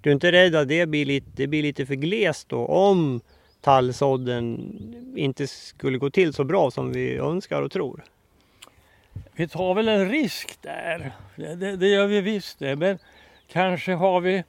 Du 0.00 0.10
är 0.10 0.14
inte 0.14 0.32
rädd 0.32 0.54
att 0.54 0.68
det 0.68 0.86
blir 0.86 1.04
lite, 1.06 1.26
det 1.36 1.46
blir 1.46 1.62
lite 1.62 1.86
för 1.86 1.94
glest 1.94 2.48
då 2.48 2.66
om 2.66 3.20
tallsådden 3.60 4.72
inte 5.16 5.46
skulle 5.46 5.98
gå 5.98 6.10
till 6.10 6.32
så 6.32 6.44
bra 6.44 6.70
som 6.70 6.92
vi 6.92 7.16
önskar 7.16 7.62
och 7.62 7.70
tror? 7.70 8.04
Vi 9.32 9.48
tar 9.48 9.74
väl 9.74 9.88
en 9.88 10.10
risk 10.10 10.58
där. 10.62 11.12
Det, 11.36 11.54
det, 11.54 11.76
det 11.76 11.88
gör 11.88 12.06
vi 12.06 12.20
visst 12.20 12.58
det. 12.58 12.76
Men 12.76 12.98
kanske 13.52 13.92
har 13.92 14.20
vi, 14.20 14.44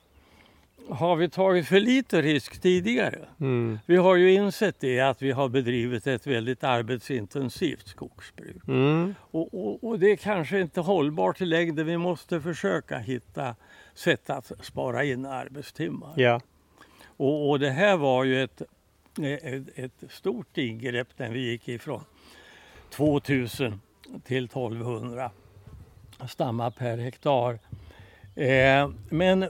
har 0.89 1.15
vi 1.15 1.29
tagit 1.29 1.67
för 1.67 1.79
lite 1.79 2.21
risk 2.21 2.61
tidigare. 2.61 3.27
Mm. 3.39 3.79
Vi 3.85 3.97
har 3.97 4.15
ju 4.15 4.33
insett 4.33 4.79
det 4.79 4.99
att 4.99 5.21
vi 5.21 5.31
har 5.31 5.49
bedrivit 5.49 6.07
ett 6.07 6.27
väldigt 6.27 6.63
arbetsintensivt 6.63 7.87
skogsbruk. 7.87 8.67
Mm. 8.67 9.15
Och, 9.19 9.53
och, 9.53 9.83
och 9.83 9.99
det 9.99 10.11
är 10.11 10.15
kanske 10.15 10.59
inte 10.59 10.81
hållbart 10.81 11.41
i 11.41 11.45
längden. 11.45 11.85
Vi 11.85 11.97
måste 11.97 12.41
försöka 12.41 12.97
hitta 12.97 13.55
sätt 13.93 14.29
att 14.29 14.51
spara 14.61 15.03
in 15.03 15.25
arbetstimmar. 15.25 16.13
Ja. 16.15 16.41
Och, 17.17 17.49
och 17.49 17.59
det 17.59 17.69
här 17.69 17.97
var 17.97 18.23
ju 18.23 18.43
ett, 18.43 18.61
ett, 19.21 19.63
ett 19.75 20.03
stort 20.09 20.57
ingrepp 20.57 21.07
när 21.17 21.29
vi 21.29 21.39
gick 21.39 21.67
ifrån 21.67 22.01
2000 22.89 23.81
till 24.23 24.45
1200 24.45 25.31
stammar 26.27 26.71
per 26.71 26.97
hektar. 26.97 27.59
Eh, 28.35 28.89
men 29.09 29.49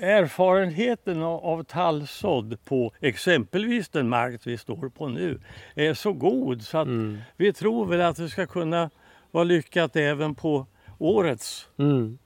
erfarenheten 0.00 1.22
av, 1.22 1.62
tallsådd 1.64 2.56
på 2.64 2.92
exempelvis 3.00 3.88
den 3.88 4.08
mark 4.08 4.40
vi 4.44 4.58
står 4.58 4.88
på 4.88 5.08
nu 5.08 5.40
är 5.74 5.94
så 5.94 6.12
god 6.12 6.62
så 6.62 6.78
att 6.78 6.86
Mm. 6.86 7.18
vi 7.36 7.52
tror 7.52 7.86
väl 7.86 8.00
att 8.00 8.16
det 8.16 8.28
ska 8.28 8.46
kunna 8.46 8.90
vara 9.30 9.44
lyckat 9.44 9.96
även 9.96 10.34
på 10.34 10.66
årets, 10.98 11.68
Mm. 11.78 12.18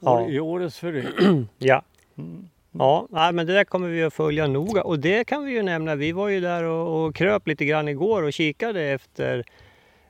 år, 0.00 0.20
Ja. 0.22 0.28
i 0.28 0.40
årets 0.40 0.78
föryngring. 0.78 1.48
Ja. 1.58 1.82
Mm. 2.18 2.48
Ja, 2.72 3.06
nej, 3.10 3.32
men 3.32 3.46
det 3.46 3.52
där 3.52 3.64
kommer 3.64 3.88
vi 3.88 4.02
att 4.02 4.14
följa 4.14 4.46
noga 4.46 4.82
och 4.82 4.98
det 4.98 5.24
kan 5.24 5.44
vi 5.44 5.52
ju 5.52 5.62
nämna. 5.62 5.94
Vi 5.94 6.12
var 6.12 6.28
ju 6.28 6.40
där 6.40 6.64
och, 6.64 7.04
och 7.06 7.14
kröp 7.14 7.46
lite 7.48 7.64
grann 7.64 7.88
igår 7.88 8.22
och 8.22 8.32
kikade 8.32 8.82
efter 8.82 9.44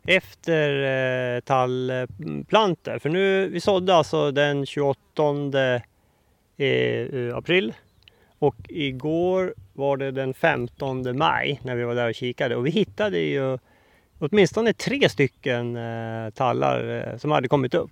efter 0.06 0.70
eh, 1.36 1.40
tallplantor. 1.40 2.98
För 2.98 3.08
nu, 3.08 3.48
vi 3.48 3.60
sådde 3.60 3.94
alltså 3.94 4.30
den 4.30 4.66
28 4.66 5.80
eh, 6.58 7.36
april 7.36 7.74
och 8.38 8.56
igår 8.68 9.54
var 9.72 9.96
det 9.96 10.10
den 10.10 10.34
15 10.34 11.18
maj 11.18 11.60
när 11.62 11.76
vi 11.76 11.84
var 11.84 11.94
där 11.94 12.08
och 12.08 12.14
kikade 12.14 12.56
och 12.56 12.66
vi 12.66 12.70
hittade 12.70 13.18
ju 13.18 13.58
åtminstone 14.18 14.72
tre 14.72 15.08
stycken 15.08 15.76
eh, 15.76 16.30
tallar 16.34 17.08
eh, 17.12 17.18
som 17.18 17.30
hade 17.30 17.48
kommit 17.48 17.74
upp. 17.74 17.90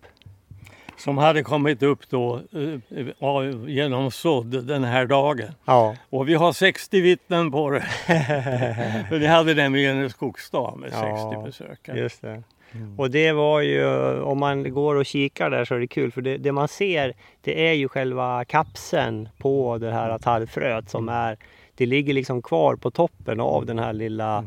Som 0.98 1.18
hade 1.18 1.42
kommit 1.42 1.82
upp 1.82 2.10
då 2.10 2.34
eh, 2.52 3.06
av- 3.18 3.70
genom 3.70 4.10
sådd 4.10 4.66
den 4.66 4.84
här 4.84 5.06
dagen. 5.06 5.48
Ja, 5.64 5.96
Och 6.10 6.28
vi 6.28 6.34
har 6.34 6.52
60 6.52 7.00
vittnen 7.00 7.50
på 7.50 7.70
det. 7.70 7.80
För 9.08 9.18
vi 9.18 9.26
hade 9.26 9.54
nämligen 9.54 9.96
en 9.96 10.10
skogsdag 10.10 10.78
med 10.78 10.90
60 10.90 11.04
Ja, 11.06 11.42
besökare. 11.46 11.98
just 11.98 12.22
det. 12.22 12.42
Mm. 12.76 12.98
Och 13.00 13.10
det 13.10 13.32
var 13.32 13.60
ju, 13.60 13.86
om 14.20 14.38
man 14.38 14.72
går 14.74 14.94
och 14.94 15.06
kikar 15.06 15.50
där 15.50 15.64
så 15.64 15.74
är 15.74 15.78
det 15.78 15.86
kul 15.86 16.12
för 16.12 16.20
det, 16.22 16.36
det 16.36 16.52
man 16.52 16.68
ser 16.68 17.12
det 17.40 17.68
är 17.68 17.72
ju 17.72 17.88
själva 17.88 18.44
kapseln 18.44 19.28
på 19.38 19.78
det 19.78 19.92
här 19.92 20.18
tallfröet 20.18 20.90
som 20.90 21.08
är, 21.08 21.36
det 21.74 21.86
ligger 21.86 22.14
liksom 22.14 22.42
kvar 22.42 22.76
på 22.76 22.90
toppen 22.90 23.40
av 23.40 23.66
den 23.66 23.78
här 23.78 23.92
lilla, 23.92 24.44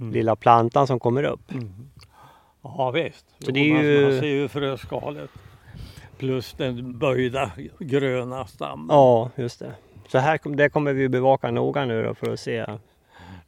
Mm. 0.00 0.12
lilla 0.12 0.36
plantan 0.36 0.86
som 0.86 1.00
kommer 1.00 1.22
upp. 1.24 1.52
Mm. 1.52 1.72
Ja 2.62 2.90
visst. 2.90 3.26
Så 3.38 3.46
Jo, 3.46 3.52
det 3.54 3.60
är 3.70 3.74
man, 3.74 3.84
ju- 3.84 4.02
man 4.10 4.20
ser 4.20 4.26
ju 4.26 4.48
fröskalet. 4.48 5.30
Plus 6.18 6.52
den 6.54 6.98
böjda 6.98 7.50
gröna 7.78 8.46
stammen. 8.46 8.86
Ja, 8.90 9.30
just 9.36 9.58
det. 9.58 9.72
Så 10.08 10.18
här, 10.18 10.40
det 10.56 10.68
kommer 10.68 10.92
vi 10.92 11.08
bevaka 11.08 11.50
noga 11.50 11.84
nu 11.84 12.02
då 12.02 12.14
för 12.14 12.32
att 12.32 12.40
se. 12.40 12.64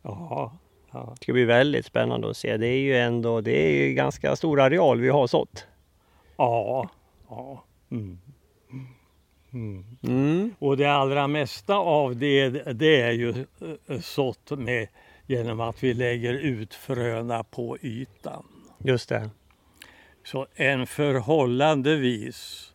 Ja, 0.02 0.52
ja. 0.94 1.14
Det 1.18 1.22
ska 1.24 1.32
bli 1.32 1.44
väldigt 1.44 1.86
spännande 1.86 2.30
att 2.30 2.36
se. 2.36 2.56
Det 2.56 2.66
är 2.66 2.78
ju 2.78 2.98
ändå, 2.98 3.40
det 3.40 3.66
är 3.66 3.86
ju 3.86 3.94
ganska 3.94 4.36
stor 4.36 4.60
areal 4.60 5.00
vi 5.00 5.08
har 5.08 5.26
sått. 5.26 5.66
ja. 6.36 6.88
ja. 7.28 7.64
Mm. 7.90 8.18
Mm. 9.52 9.84
Mm. 10.02 10.54
Och 10.58 10.76
det 10.76 10.86
allra 10.86 11.26
mesta 11.26 11.74
av 11.74 12.16
det, 12.16 12.48
det 12.72 13.00
är 13.00 13.12
ju 13.12 13.46
eh, 13.86 14.00
sått 14.00 14.50
med 14.50 14.88
genom 15.26 15.60
att 15.60 15.82
vi 15.82 15.94
lägger 15.94 16.34
ut 16.34 16.74
fröna 16.74 17.44
på 17.44 17.78
ytan. 17.82 18.44
Just 18.78 19.08
det. 19.08 19.30
Så 20.24 20.46
en 20.54 20.86
förhållandevis 20.86 22.72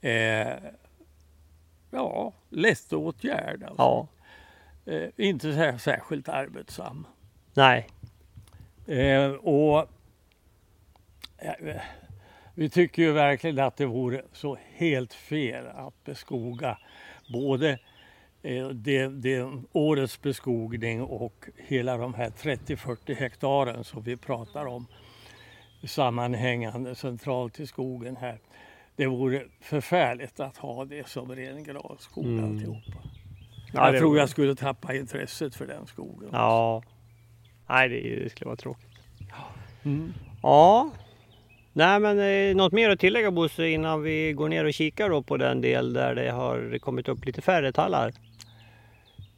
eh, 0.00 0.48
ja, 1.90 2.32
lätt 2.48 2.92
åtgärd. 2.92 3.62
Alltså. 3.62 3.82
Ja. 3.82 4.08
Eh, 4.86 5.08
inte 5.16 5.72
så 5.72 5.78
särskilt 5.78 6.28
arbetsam. 6.28 7.06
Nej. 7.54 7.86
Eh, 8.86 9.30
och 9.30 9.78
eh, 11.38 11.76
vi 12.54 12.70
tycker 12.70 13.02
ju 13.02 13.12
verkligen 13.12 13.58
att 13.58 13.76
det 13.76 13.86
vore 13.86 14.22
så 14.32 14.58
helt 14.74 15.14
fel 15.14 15.66
att 15.66 16.04
beskoga 16.04 16.78
både 17.32 17.78
eh, 18.42 18.68
det, 18.68 19.08
det, 19.08 19.52
årets 19.72 20.22
beskogning 20.22 21.02
och 21.02 21.44
hela 21.56 21.96
de 21.96 22.14
här 22.14 22.30
30-40 22.30 23.14
hektaren 23.14 23.84
som 23.84 24.02
vi 24.02 24.16
pratar 24.16 24.66
om 24.66 24.86
sammanhängande 25.84 26.94
centralt 26.94 27.60
i 27.60 27.66
skogen 27.66 28.16
här. 28.16 28.38
Det 28.96 29.06
vore 29.06 29.44
förfärligt 29.60 30.40
att 30.40 30.56
ha 30.56 30.84
det 30.84 31.08
som 31.08 31.34
ren 31.34 31.64
granskog 31.64 32.24
Mm. 32.24 32.44
alltihopa. 32.44 33.08
Ja, 33.72 33.90
jag 33.90 33.98
tror 33.98 34.18
jag 34.18 34.28
skulle 34.28 34.54
tappa 34.54 34.94
intresset 34.94 35.54
för 35.54 35.66
den 35.66 35.86
skogen. 35.86 36.28
Ja. 36.32 36.82
Nej, 37.68 37.88
det, 37.88 38.24
det 38.24 38.30
skulle 38.30 38.46
vara 38.46 38.56
tråkigt. 38.56 38.88
Mm. 39.82 40.12
Ja. 40.42 40.90
Nej 41.72 42.00
men 42.00 42.18
eh, 42.18 42.56
något 42.56 42.72
mer 42.72 42.90
att 42.90 43.00
tillägga 43.00 43.30
Bosse 43.30 43.68
innan 43.68 44.02
vi 44.02 44.32
går 44.32 44.48
ner 44.48 44.64
och 44.64 44.74
kikar 44.74 45.10
då 45.10 45.22
på 45.22 45.36
den 45.36 45.60
del 45.60 45.92
där 45.92 46.14
det 46.14 46.30
har 46.30 46.78
kommit 46.78 47.08
upp 47.08 47.24
lite 47.24 47.42
färre 47.42 47.72
tallar? 47.72 48.12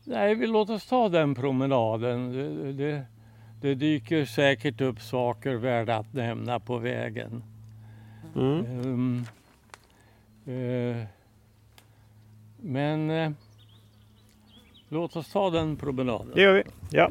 Nej, 0.04 0.34
vi 0.34 0.46
låt 0.46 0.70
oss 0.70 0.86
ta 0.86 1.08
den 1.08 1.34
promenaden. 1.34 2.32
Det, 2.32 2.72
det, 2.72 3.04
det 3.60 3.74
dyker 3.74 4.24
säkert 4.24 4.80
upp 4.80 5.00
saker 5.00 5.54
värda 5.54 5.96
att 5.96 6.12
nämna 6.12 6.60
på 6.60 6.78
vägen. 6.78 7.42
Mm. 8.36 8.64
Ehm, 8.66 9.24
eh, 10.46 11.06
men 12.56 13.10
eh, 13.10 13.30
låt 14.88 15.16
oss 15.16 15.32
ta 15.32 15.50
den 15.50 15.76
promenaden. 15.76 16.32
Det 16.34 16.42
gör 16.42 16.54
vi. 16.54 16.62
Ja. 16.90 17.10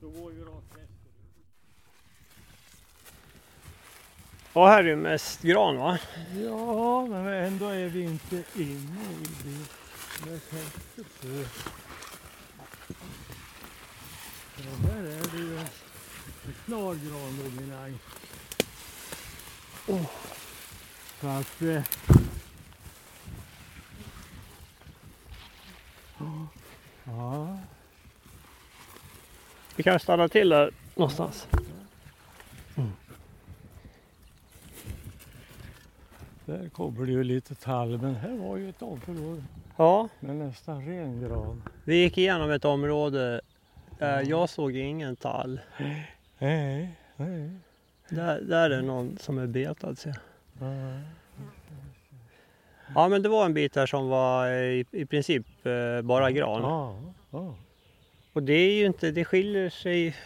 Då 0.00 0.08
går 0.08 0.30
vi 0.30 0.40
rakt 0.40 0.76
västerut. 0.76 0.88
Och 4.52 4.68
här 4.68 4.78
är 4.78 4.88
ju 4.88 4.96
mest 4.96 5.42
gran 5.42 5.76
va? 5.76 5.98
Ja, 6.44 7.06
men 7.06 7.26
ändå 7.26 7.68
är 7.68 7.88
vi 7.88 8.02
inte 8.02 8.42
inne 8.54 9.02
i 9.22 9.26
det 9.44 10.30
jag 10.30 10.40
tänkte 10.50 11.02
på. 11.20 11.28
Ja, 14.56 14.88
här 14.92 15.02
är 15.02 15.36
det 15.36 15.42
ju 15.42 15.58
en 15.58 15.66
klar 16.64 16.94
grandominans. 16.94 18.00
Oh. 19.86 20.06
Så 21.20 21.26
att... 21.26 21.62
Eh, 21.62 21.82
ja, 27.04 27.58
Vi 29.76 29.82
kan 29.82 30.00
stanna 30.00 30.28
till 30.28 30.48
där 30.48 30.70
någonstans. 30.94 31.46
Där 36.46 36.68
kommer 36.68 37.06
det 37.06 37.12
ju 37.12 37.24
lite 37.24 37.54
tall, 37.54 37.98
men 37.98 38.14
här 38.14 38.36
var 38.36 38.56
ju 38.56 38.68
ett 38.68 38.82
område 38.82 39.42
Ja, 39.76 40.08
med 40.20 40.36
nästan 40.36 40.86
ren 40.86 41.20
gran. 41.22 41.62
vi 41.84 41.96
gick 42.02 42.18
igenom 42.18 42.50
ett 42.50 42.64
område. 42.64 43.40
Eh, 43.98 44.20
jag 44.20 44.48
såg 44.48 44.76
ingen 44.76 45.16
tall. 45.16 45.60
Nej, 46.38 46.96
nej. 47.16 47.50
Där, 48.08 48.40
där 48.40 48.70
är 48.70 48.82
någon 48.82 49.18
som 49.20 49.38
är 49.38 49.46
betad 49.46 49.98
ser 49.98 50.10
jag. 50.60 50.68
Ja. 50.68 50.98
Ja 52.94 53.08
men 53.08 53.22
det 53.22 53.28
var 53.28 53.44
en 53.44 53.54
bit 53.54 53.72
där 53.72 53.86
som 53.86 54.08
var 54.08 54.48
i, 54.50 54.84
i 54.90 55.06
princip 55.06 55.46
eh, 55.66 56.02
bara 56.02 56.30
gran. 56.30 56.62
Ja, 56.62 56.96
ja. 57.30 57.54
Och 58.32 58.42
det 58.42 58.52
är 58.52 58.74
ju 58.74 58.86
inte, 58.86 59.10
det 59.10 59.24
skiljer 59.24 59.70
sig 59.70 60.16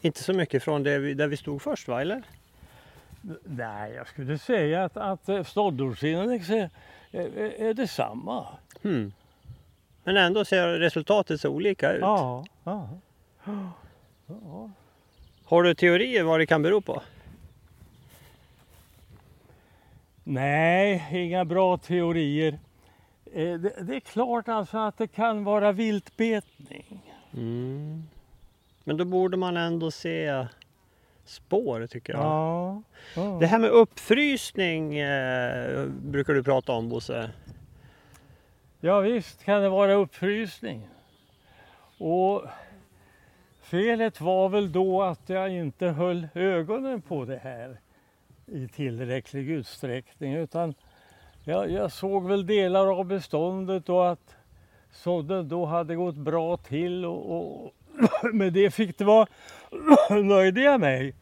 inte 0.00 0.22
så 0.22 0.32
mycket 0.32 0.62
från 0.62 0.82
det 0.82 0.98
vi, 0.98 1.14
där 1.14 1.26
vi 1.28 1.36
stod 1.36 1.62
först 1.62 1.88
va, 1.88 2.00
eller? 2.00 2.22
Nej, 3.44 3.92
jag 3.92 4.08
skulle 4.08 4.38
säga 4.38 4.84
att, 4.84 4.96
att 4.96 5.28
eh, 5.28 5.44
ståndortsindex 5.44 6.50
är, 6.50 6.70
är, 7.10 7.60
är 7.60 7.74
detsamma. 7.74 8.46
Hmm. 8.82 9.12
Men 10.04 10.16
ändå 10.16 10.44
ser 10.44 10.68
resultatet 10.68 11.40
så 11.40 11.48
olika 11.50 11.92
ut. 11.92 12.00
Ja, 12.00 12.44
ja. 12.64 12.88
ja. 14.26 14.70
Har 15.44 15.62
du 15.62 15.74
teorier 15.74 16.22
vad 16.22 16.40
det 16.40 16.46
kan 16.46 16.62
bero 16.62 16.80
på? 16.80 17.02
Nej, 20.24 21.08
inga 21.12 21.44
bra 21.44 21.76
teorier. 21.78 22.58
Eh, 23.32 23.54
Det, 23.58 23.72
det 23.80 23.96
är 23.96 24.00
klart 24.00 24.48
alltså 24.48 24.78
att 24.78 24.98
det 24.98 25.06
kan 25.08 25.44
vara 25.44 25.72
viltbetning. 25.72 27.14
Mm. 27.32 28.02
Men 28.84 28.96
då 28.96 29.04
borde 29.04 29.36
man 29.36 29.56
ändå 29.56 29.90
se 29.90 30.46
spår 31.28 31.86
tycker 31.86 32.12
jag. 32.12 32.22
Ja. 32.22 32.82
ja. 33.16 33.36
Det 33.40 33.46
här 33.46 33.58
med 33.58 33.70
uppfrysning 33.70 34.98
eh, 34.98 35.86
brukar 35.86 36.34
du 36.34 36.42
prata 36.42 36.72
om 36.72 36.88
Bosse. 36.88 37.30
Ja 38.80 39.00
visst 39.00 39.44
kan 39.44 39.62
det 39.62 39.68
vara 39.68 39.94
uppfrysning. 39.94 40.88
Och 41.98 42.44
felet 43.62 44.20
var 44.20 44.48
väl 44.48 44.72
då 44.72 45.02
att 45.02 45.28
jag 45.28 45.52
inte 45.52 45.86
höll 45.86 46.28
ögonen 46.34 47.02
på 47.02 47.24
det 47.24 47.38
här 47.38 47.80
i 48.46 48.68
tillräcklig 48.68 49.50
utsträckning 49.50 50.34
utan 50.34 50.74
jag, 51.44 51.70
jag 51.70 51.92
såg 51.92 52.28
väl 52.28 52.46
delar 52.46 52.98
av 52.98 53.04
beståndet 53.04 53.88
och 53.88 54.10
att 54.10 54.36
sådden 54.90 55.48
då 55.48 55.64
hade 55.64 55.94
gått 55.94 56.16
bra 56.16 56.56
till 56.56 57.04
och, 57.04 57.36
och 57.36 57.74
med 58.32 58.52
det 58.52 58.70
fick 58.70 58.98
det 58.98 59.04
vara 59.04 59.26
nöjde 60.10 60.60
jag 60.60 60.80
mig. 60.80 61.14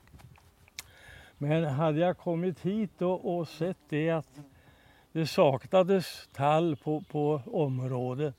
Men 1.38 1.64
hade 1.64 2.00
jag 2.00 2.18
kommit 2.18 2.60
hit 2.60 3.02
och, 3.02 3.38
och 3.38 3.48
sett 3.48 3.76
det 3.88 4.10
att 4.10 4.40
det 5.12 5.26
saknades 5.26 6.28
tall 6.34 6.76
på, 6.76 7.04
på 7.10 7.42
området. 7.46 8.34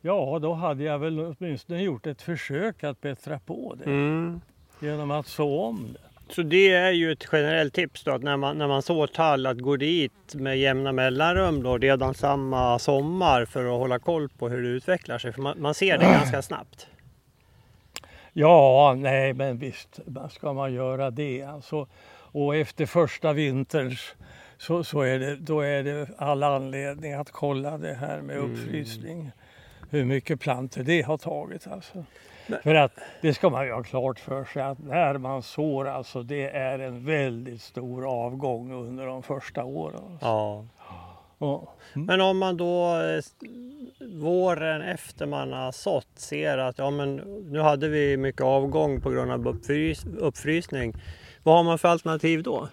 Ja, 0.00 0.38
då 0.42 0.52
hade 0.52 0.84
jag 0.84 0.98
väl 0.98 1.20
åtminstone 1.20 1.82
gjort 1.82 2.06
ett 2.06 2.22
försök 2.22 2.84
att 2.84 3.00
bättra 3.00 3.38
på 3.38 3.74
det 3.78 3.90
Mm. 3.90 4.40
genom 4.80 5.10
att 5.10 5.26
så 5.26 5.60
om 5.60 5.92
det. 5.92 6.34
Så 6.34 6.42
det 6.42 6.72
är 6.72 6.90
ju 6.90 7.12
ett 7.12 7.28
generellt 7.32 7.74
tips 7.74 8.04
då 8.04 8.10
att 8.10 8.22
när 8.22 8.36
man, 8.36 8.58
när 8.58 8.68
man 8.68 8.82
sår 8.82 9.06
tall 9.06 9.46
att 9.46 9.58
gå 9.58 9.76
dit 9.76 10.34
med 10.34 10.58
jämna 10.58 10.92
mellanrum 10.92 11.62
då 11.62 11.78
redan 11.78 12.14
samma 12.14 12.78
sommar 12.78 13.44
för 13.44 13.64
att 13.64 13.80
hålla 13.80 13.98
koll 13.98 14.28
på 14.28 14.48
hur 14.48 14.62
det 14.62 14.68
utvecklar 14.68 15.18
sig. 15.18 15.32
För 15.32 15.42
man, 15.42 15.60
man 15.60 15.74
ser 15.74 15.98
det 15.98 16.04
ganska 16.04 16.42
snabbt. 16.42 16.86
Ja, 18.32 18.94
nej 18.98 19.32
men 19.32 19.58
visst 19.58 20.00
ska 20.30 20.52
man 20.52 20.72
göra 20.72 21.10
det. 21.10 21.42
Alltså, 21.42 21.86
och 22.32 22.56
efter 22.56 22.86
första 22.86 23.32
vinterns 23.32 24.14
så, 24.58 24.84
så 24.84 25.00
är 25.00 25.18
det, 25.18 25.36
då 25.36 25.60
är 25.60 25.82
det 25.82 26.08
all 26.18 26.42
anledning 26.42 27.12
att 27.12 27.30
kolla 27.30 27.78
det 27.78 27.94
här 27.94 28.20
med 28.20 28.36
Mm. 28.36 28.52
uppfrysning. 28.52 29.30
Hur 29.90 30.04
mycket 30.04 30.40
plantor 30.40 30.82
det 30.82 31.02
har 31.02 31.18
tagit 31.18 31.66
alltså. 31.66 32.04
Men- 32.46 32.62
För 32.62 32.74
att 32.74 32.92
det 33.22 33.34
ska 33.34 33.50
man 33.50 33.66
ju 33.66 33.72
ha 33.72 33.82
klart 33.82 34.18
för 34.20 34.44
sig 34.44 34.62
att 34.62 34.78
när 34.78 35.18
man 35.18 35.42
sår 35.42 35.88
alltså 35.88 36.22
det 36.22 36.48
är 36.50 36.78
en 36.78 37.04
väldigt 37.06 37.62
stor 37.62 38.24
avgång 38.24 38.72
under 38.72 39.06
de 39.06 39.22
första 39.22 39.64
åren. 39.64 40.18
Ja. 40.20 40.64
Ja. 41.38 41.72
Men 41.94 42.20
om 42.20 42.38
man 42.38 42.56
då 42.56 43.00
eh, 43.00 43.20
våren 44.12 44.82
efter 44.82 45.26
man 45.26 45.52
har 45.52 45.72
sått 45.72 46.08
ser 46.14 46.58
att 46.58 46.78
ja, 46.78 46.90
men 46.90 47.16
nu 47.50 47.60
hade 47.60 47.88
vi 47.88 48.16
mycket 48.16 48.42
avgång 48.42 49.00
på 49.00 49.10
grund 49.10 49.32
av 49.32 49.48
uppfrys, 49.48 50.04
uppfrysning. 50.04 50.94
Vad 51.42 51.56
har 51.56 51.64
man 51.64 51.78
för 51.78 51.88
alternativ 51.88 52.42
då? 52.42 52.68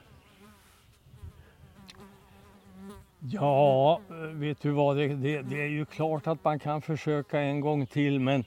Ja, 3.20 4.02
vet 4.34 4.62
du 4.62 4.72
vad, 4.72 4.98
det, 4.98 5.08
det, 5.08 5.42
det 5.42 5.62
är 5.62 5.68
ju 5.70 5.86
klart 5.86 6.28
att 6.28 6.44
man 6.44 6.60
kan 6.60 6.82
försöka 6.82 7.40
en 7.40 7.62
gång 7.62 7.86
till 7.86 8.20
men, 8.20 8.44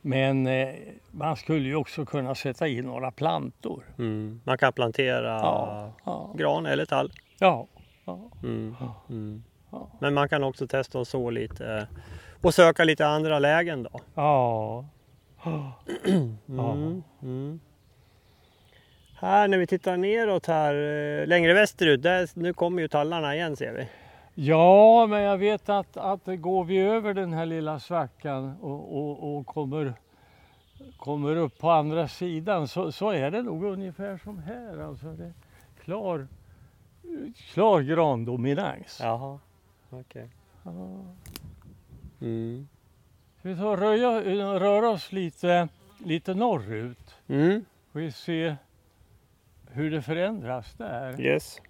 men 0.00 0.46
eh, 0.46 0.68
man 1.10 1.36
skulle 1.36 1.68
ju 1.68 1.74
också 1.76 2.06
kunna 2.06 2.34
sätta 2.34 2.68
in 2.68 2.84
några 2.84 3.10
plantor. 3.10 3.84
Mm. 3.98 4.40
Man 4.44 4.58
kan 4.58 4.72
plantera 4.72 5.26
Ja, 5.38 5.92
ja, 6.04 6.34
gran 6.36 6.66
eller 6.66 6.84
tall. 6.84 7.12
ja. 7.38 7.66
ja. 8.04 8.30
Mm. 8.42 8.74
Mm. 9.10 9.42
Men 10.00 10.14
man 10.14 10.28
kan 10.28 10.44
också 10.44 10.66
testa 10.66 11.00
att 11.00 11.08
så 11.08 11.30
lite 11.30 11.88
och 12.42 12.54
söka 12.54 12.84
lite 12.84 13.06
andra 13.06 13.38
lägen 13.38 13.82
då. 13.82 14.00
ja. 14.14 14.84
Mm. 16.48 17.02
Mm. 17.22 17.60
Här 19.20 19.48
när 19.48 19.58
vi 19.58 19.66
tittar 19.66 19.96
neråt 19.96 20.46
här 20.46 20.74
eh, 20.74 21.26
längre 21.26 21.54
västerut, 21.54 22.02
där, 22.02 22.28
nu 22.34 22.52
kommer 22.52 22.82
ju 22.82 22.88
tallarna 22.88 23.34
igen 23.34 23.56
ser 23.56 23.72
vi. 23.72 23.88
Ja, 24.34 25.06
men 25.06 25.22
jag 25.22 25.38
vet 25.38 25.68
att, 25.68 25.96
att 25.96 26.20
går 26.24 26.64
vi 26.64 26.78
över 26.78 27.14
den 27.14 27.32
här 27.32 27.46
lilla 27.46 27.80
svackan 27.80 28.56
och, 28.60 28.98
och, 28.98 29.36
och 29.36 29.46
kommer, 29.46 29.94
kommer 30.96 31.36
upp 31.36 31.58
på 31.58 31.70
andra 31.70 32.08
sidan 32.08 32.68
så, 32.68 32.92
så 32.92 33.10
är 33.10 33.30
det 33.30 33.42
nog 33.42 33.64
ungefär 33.64 34.18
som 34.24 34.38
här. 34.38 34.78
Alltså 34.78 35.06
det 35.06 35.32
klar, 35.84 36.28
klar 37.52 37.80
grandominans. 37.80 38.98
Jaha, 39.02 39.38
okej. 39.90 40.28
Ja. 40.62 41.04
Mm. 42.20 42.68
Ska 43.38 43.48
vi 43.48 43.56
ta 43.56 43.68
och 43.70 43.78
röja, 43.78 44.20
röra 44.60 44.88
oss 44.90 45.12
lite, 45.12 45.68
lite 46.04 46.34
norrut 46.34 47.14
Mm. 47.28 47.64
och 47.92 48.00
vi 48.00 48.12
se 48.12 48.56
hur 49.70 49.90
det 49.90 50.02
förändras 50.02 50.74
där. 50.76 51.20
Yes. 51.20 51.60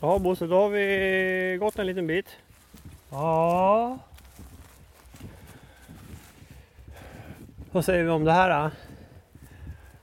Ja 0.00 0.18
Bosse, 0.18 0.46
då 0.46 0.56
har 0.62 0.68
vi 0.68 1.56
gått 1.60 1.78
en 1.78 1.86
liten 1.86 2.06
bit. 2.06 2.36
Ja, 3.10 3.98
Vad 7.72 7.84
säger 7.84 8.04
vi 8.04 8.10
om 8.10 8.24
det 8.24 8.32
här 8.32 8.62
då? 8.64 8.70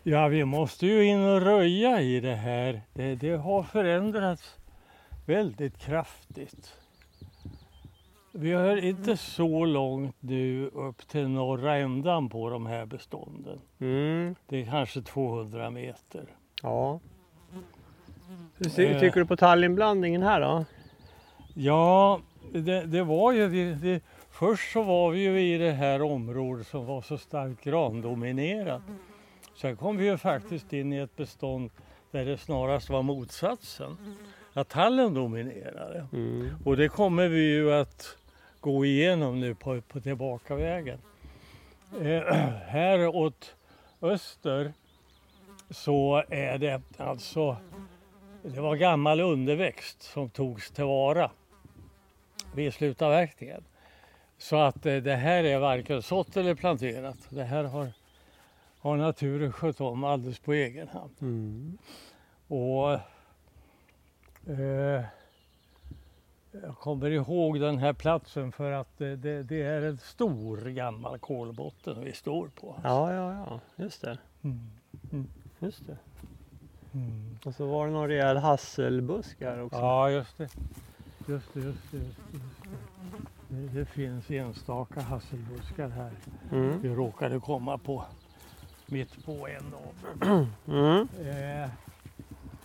Ja, 0.10 0.28
vi 0.28 0.46
måste 0.46 0.88
ju 0.88 1.04
in 1.06 1.24
och 1.24 1.42
röja 1.42 2.02
i 2.02 2.20
det 2.20 2.36
här. 2.36 2.82
Det, 2.94 3.16
det 3.16 3.36
har 3.38 3.64
förändrats 3.64 4.56
väldigt 5.26 5.78
kraftigt. 5.78 6.74
Vi 8.32 8.52
har 8.52 8.78
inte 8.78 9.18
så 9.18 9.66
långt 9.66 10.16
nu 10.20 10.68
upp 10.68 11.08
till 11.08 11.28
norra 11.28 11.76
ändan 11.78 12.30
på 12.30 12.50
de 12.50 12.66
här 12.66 12.86
bestånden. 12.86 13.60
Mm. 13.80 14.36
Det 14.48 14.62
är 14.62 14.66
kanske 14.66 15.02
200 15.02 15.70
meter. 15.70 16.26
Ja. 16.64 17.00
Hur 18.58 18.70
ty- 18.70 18.86
Eh. 18.86 19.00
tycker 19.00 19.20
du 19.20 19.26
på 19.26 19.38
tallinblandningen 19.38 20.22
här 20.24 20.42
då? 20.42 20.66
Ja, 21.54 22.20
det, 22.54 22.82
det 22.86 23.04
var 23.04 23.32
ju... 23.32 23.50
Det, 23.50 23.74
det, 23.74 24.04
först 24.32 24.72
så 24.74 24.84
var 24.84 25.12
vi 25.12 25.20
ju 25.20 25.54
i 25.54 25.58
det 25.58 25.72
här 25.72 26.02
området 26.02 26.68
som 26.68 26.86
var 26.86 27.02
så 27.02 27.18
starkt 27.18 27.64
grandominerat. 27.64 28.82
Sen 29.62 29.76
kom 29.76 29.98
vi 29.98 30.06
ju 30.06 30.18
faktiskt 30.18 30.74
in 30.74 30.94
i 30.94 30.98
ett 30.98 31.16
bestånd 31.16 31.72
där 32.12 32.26
det 32.26 32.38
snarast 32.38 32.90
var 32.90 33.02
motsatsen. 33.02 33.98
Att 34.54 34.70
tallen 34.70 35.14
dominerade. 35.14 36.08
Mm. 36.14 36.50
Och 36.66 36.78
det 36.78 36.90
kommer 36.90 37.28
vi 37.28 37.42
ju 37.42 37.74
att 37.74 38.18
gå 38.60 38.86
igenom 38.86 39.40
nu 39.40 39.56
på, 39.56 39.82
på 39.82 40.02
tillbakavägen. 40.02 41.00
Eh, 42.02 42.22
här 42.68 43.08
åt 43.08 43.56
öster 44.02 44.74
så 45.70 46.24
är 46.30 46.58
det 46.58 46.82
alltså, 46.98 47.58
det 48.44 48.62
var 48.62 48.76
gammal 48.76 49.20
underväxt 49.20 50.02
som 50.02 50.30
togs 50.30 50.72
tillvara 50.72 51.32
vid 52.56 52.74
slutavverkningen. 52.74 53.64
Så 54.38 54.56
att 54.56 54.86
eh, 54.86 54.96
det 54.96 55.16
här 55.16 55.44
är 55.44 55.60
varken 55.60 56.02
sått 56.02 56.38
eller 56.38 56.56
planterat. 56.56 57.18
Det 57.30 57.44
här 57.44 57.64
har, 57.64 57.92
har 58.80 58.98
naturen 58.98 59.52
skött 59.52 59.82
om 59.82 60.04
alldeles 60.04 60.40
på 60.40 60.54
egen 60.54 60.88
hand. 60.88 61.12
Mm. 61.22 61.78
Och 62.48 62.94
eh, 64.50 65.06
jag 66.52 66.78
kommer 66.80 67.12
ihåg 67.12 67.60
den 67.60 67.78
här 67.78 67.94
platsen 67.94 68.52
för 68.52 68.72
att 68.72 68.98
det, 68.98 69.16
det, 69.16 69.44
det 69.44 69.62
är 69.62 69.82
en 69.82 69.98
stor 69.98 70.58
gammal 70.58 71.20
kolbotten 71.20 72.04
vi 72.04 72.14
står 72.14 72.48
på. 72.48 72.76
Ja, 72.84 73.14
ja, 73.14 73.34
ja, 73.34 73.60
just 73.76 74.02
det. 74.02 74.18
Mm. 74.42 75.28
Just 75.60 75.88
det. 75.88 75.98
Mm. 76.94 77.38
Och 77.46 77.56
så 77.56 77.66
var 77.66 77.88
det 77.88 77.94
någon 77.94 78.08
rejäl 78.08 78.38
hasselbusk 78.38 79.42
här 79.42 79.62
också. 79.62 79.78
Ja, 79.78 80.10
just 80.10 80.38
det. 80.38 80.50
Just 81.28 81.54
det, 81.54 81.60
just 81.60 81.92
det. 81.92 81.98
Just 81.98 82.18
det, 82.32 82.38
just 82.38 82.64
det. 82.64 83.56
Det, 83.56 83.80
det 83.80 83.86
finns 83.86 84.32
enstaka 84.32 85.02
hasselbuskar 85.02 85.90
här. 85.90 86.12
Mm. 86.52 86.82
Vi 86.82 86.90
råkade 86.90 87.40
komma 87.40 87.78
på 87.78 88.06
mitt 88.92 89.26
på 89.26 89.48
en 89.48 89.74
av. 89.74 90.48
Mm. 90.68 91.08
Eh, 91.22 91.70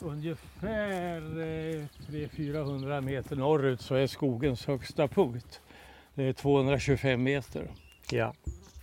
ungefär 0.00 1.16
eh, 1.40 1.86
300-400 2.08 3.00
meter 3.00 3.36
norrut 3.36 3.80
så 3.80 3.94
är 3.94 4.06
skogens 4.06 4.66
högsta 4.66 5.08
punkt. 5.08 5.60
Det 6.14 6.24
är 6.24 6.32
225 6.32 7.22
meter. 7.22 7.70
Ja, 8.10 8.34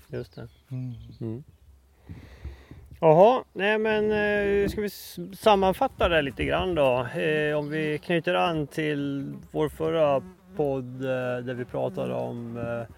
just 0.07 0.35
det. 0.35 0.47
Mm. 0.71 0.93
Mm. 1.21 1.43
Jaha, 2.99 3.43
nej 3.53 3.77
men 3.77 4.11
eh, 4.11 4.67
ska 4.69 4.81
vi 4.81 4.89
sammanfatta 5.35 6.09
det 6.09 6.21
lite 6.21 6.43
grann 6.43 6.75
då? 6.75 7.05
Eh, 7.05 7.57
om 7.57 7.69
vi 7.69 7.97
knyter 7.97 8.33
an 8.33 8.67
till 8.67 9.33
vår 9.51 9.69
förra 9.69 10.23
podd 10.55 10.95
eh, 10.95 11.43
där 11.43 11.53
vi 11.53 11.65
pratade 11.65 12.13
om 12.13 12.57
eh, 12.57 12.95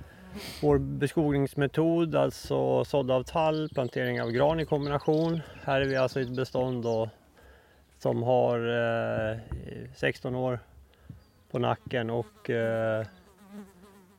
vår 0.62 0.78
beskogningsmetod, 0.78 2.16
alltså 2.16 2.86
sådd 2.86 3.12
av 3.12 3.24
tall, 3.24 3.70
plantering 3.74 4.22
av 4.22 4.32
gran 4.32 4.60
i 4.60 4.66
kombination. 4.66 5.42
Här 5.64 5.82
är 5.82 5.86
vi 5.86 5.96
alltså 5.96 6.20
i 6.20 6.24
ett 6.24 6.36
bestånd 6.36 6.84
då 6.84 7.10
som 8.00 8.24
har 8.24 8.60
eh, 9.32 9.38
16 9.96 10.36
år 10.36 10.60
på 11.52 11.60
nacken 11.60 12.10
och 12.10 12.50
eh, 12.50 13.06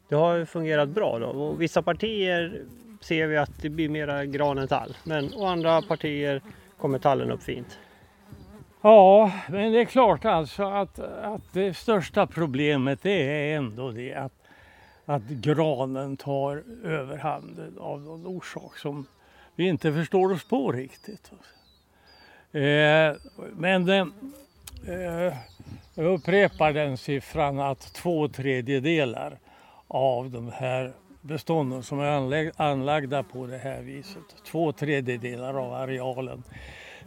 det 0.09 0.15
har 0.15 0.45
fungerat 0.45 0.89
bra 0.89 1.19
då. 1.19 1.27
Och 1.27 1.63
vissa 1.63 1.83
partier 1.83 2.63
ser 3.01 3.27
vi 3.27 3.37
att 3.37 3.63
det 3.63 3.69
blir 3.69 3.89
mera 3.89 4.25
gran 4.25 4.59
än 4.59 4.69
tall. 4.69 4.97
Men 5.05 5.35
å 5.35 5.47
andra 5.47 5.83
partier 5.83 6.43
kommer 6.79 6.99
tallen 6.99 7.31
upp 7.31 7.43
fint. 7.43 7.79
Ja, 8.81 9.33
men 9.49 9.73
det 9.73 9.81
är 9.81 9.85
klart 9.85 10.25
alltså 10.25 10.65
att, 10.65 10.99
att 10.99 11.53
det 11.53 11.77
största 11.77 12.27
problemet 12.27 13.03
det 13.03 13.53
är 13.53 13.57
ändå 13.57 13.91
det 13.91 14.15
att, 14.15 14.33
att 15.07 15.23
granen 15.23 16.17
tar 16.17 16.63
överhanden 16.85 17.79
av 17.79 18.01
någon 18.01 18.27
orsak 18.27 18.79
som 18.79 19.07
vi 19.57 19.69
inte 19.69 19.93
förstår 19.93 20.33
oss 20.33 20.45
på 20.45 20.73
riktigt. 20.73 21.33
Eh, 22.53 23.17
men 23.53 23.89
eh, 23.89 24.07
eh, 24.89 25.35
jag 25.95 26.07
upprepar 26.07 26.73
den 26.73 26.97
siffran 26.99 27.59
att 27.59 27.95
två 27.95 28.29
tredjedelar 28.29 29.39
av 29.89 30.31
de 30.31 30.53
här 30.53 30.93
bestånden 31.21 31.83
som 31.83 32.01
är 32.01 32.53
anlagda 32.63 33.23
på 33.23 33.47
det 33.47 33.59
här 33.59 33.83
viset. 33.83 34.23
Två 34.47 34.73
tredjedelar 34.73 35.55
av 35.55 35.75
arealen. 35.75 36.43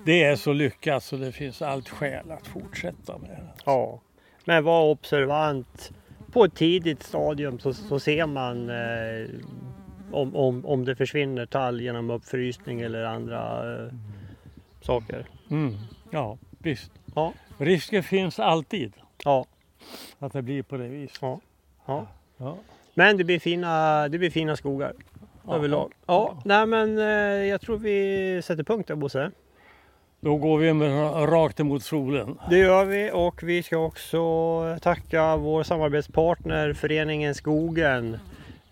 Det 0.06 0.24
är 0.24 0.36
så 0.36 0.54
lyckat 0.54 1.04
så 1.04 1.16
det 1.16 1.32
finns 1.32 1.62
allt 1.62 1.90
skäl 1.90 2.32
att 2.32 2.48
fortsätta 2.48 3.18
med 3.18 3.30
det. 3.30 3.50
Ja, 3.66 4.00
men 4.46 4.64
var 4.64 4.84
observant. 4.84 5.92
På 6.32 6.44
ett 6.44 6.56
tidigt 6.56 7.04
stadium 7.04 7.60
så, 7.60 7.74
så 7.74 8.00
ser 8.00 8.26
man 8.26 8.70
eh, 8.70 9.30
om, 10.12 10.36
om, 10.36 10.66
om 10.66 10.86
det 10.86 10.96
försvinner 10.96 11.46
tall 11.46 11.82
genom 11.82 12.10
uppfrysning 12.10 12.82
eller 12.82 13.04
andra 13.04 13.74
eh, 13.86 13.92
saker. 14.82 15.26
Mm. 15.50 15.76
Ja, 16.12 16.38
visst. 16.60 16.92
Ja. 17.16 17.34
Risken 17.58 18.04
finns 18.04 18.40
alltid 18.40 18.94
Ja, 19.24 19.46
att 20.20 20.34
det 20.34 20.42
blir 20.42 20.64
på 20.64 20.78
det 20.78 20.88
viset. 20.88 21.18
ja, 21.22 21.40
ja. 21.86 22.08
Ja. 22.38 22.58
Men 22.94 23.18
det 23.18 23.24
blir 23.24 23.40
fina, 23.40 24.08
det 24.08 24.18
blir 24.18 24.30
fina 24.30 24.56
skogar 24.56 24.94
överlag. 25.52 25.94
Ja, 26.06 26.42
nej 26.46 26.66
men 26.66 26.98
eh, 26.98 27.06
jag 27.48 27.62
tror 27.62 27.78
vi 27.78 28.42
sätter 28.44 28.64
punkt 28.64 28.88
där 28.88 28.96
Bosse. 28.96 29.32
Då 30.20 30.36
går 30.36 30.58
vi 30.58 30.74
med, 30.74 31.14
rakt 31.30 31.60
emot 31.60 31.84
solen. 31.84 32.38
Det 32.50 32.58
gör 32.58 32.86
vi 32.86 33.12
och 33.14 33.44
vi 33.44 33.64
ska 33.64 33.78
också 33.78 34.20
tacka 34.82 35.36
vår 35.36 35.64
samarbetspartner 35.64 36.74
Föreningen 36.74 37.36
Skogen. 37.36 38.18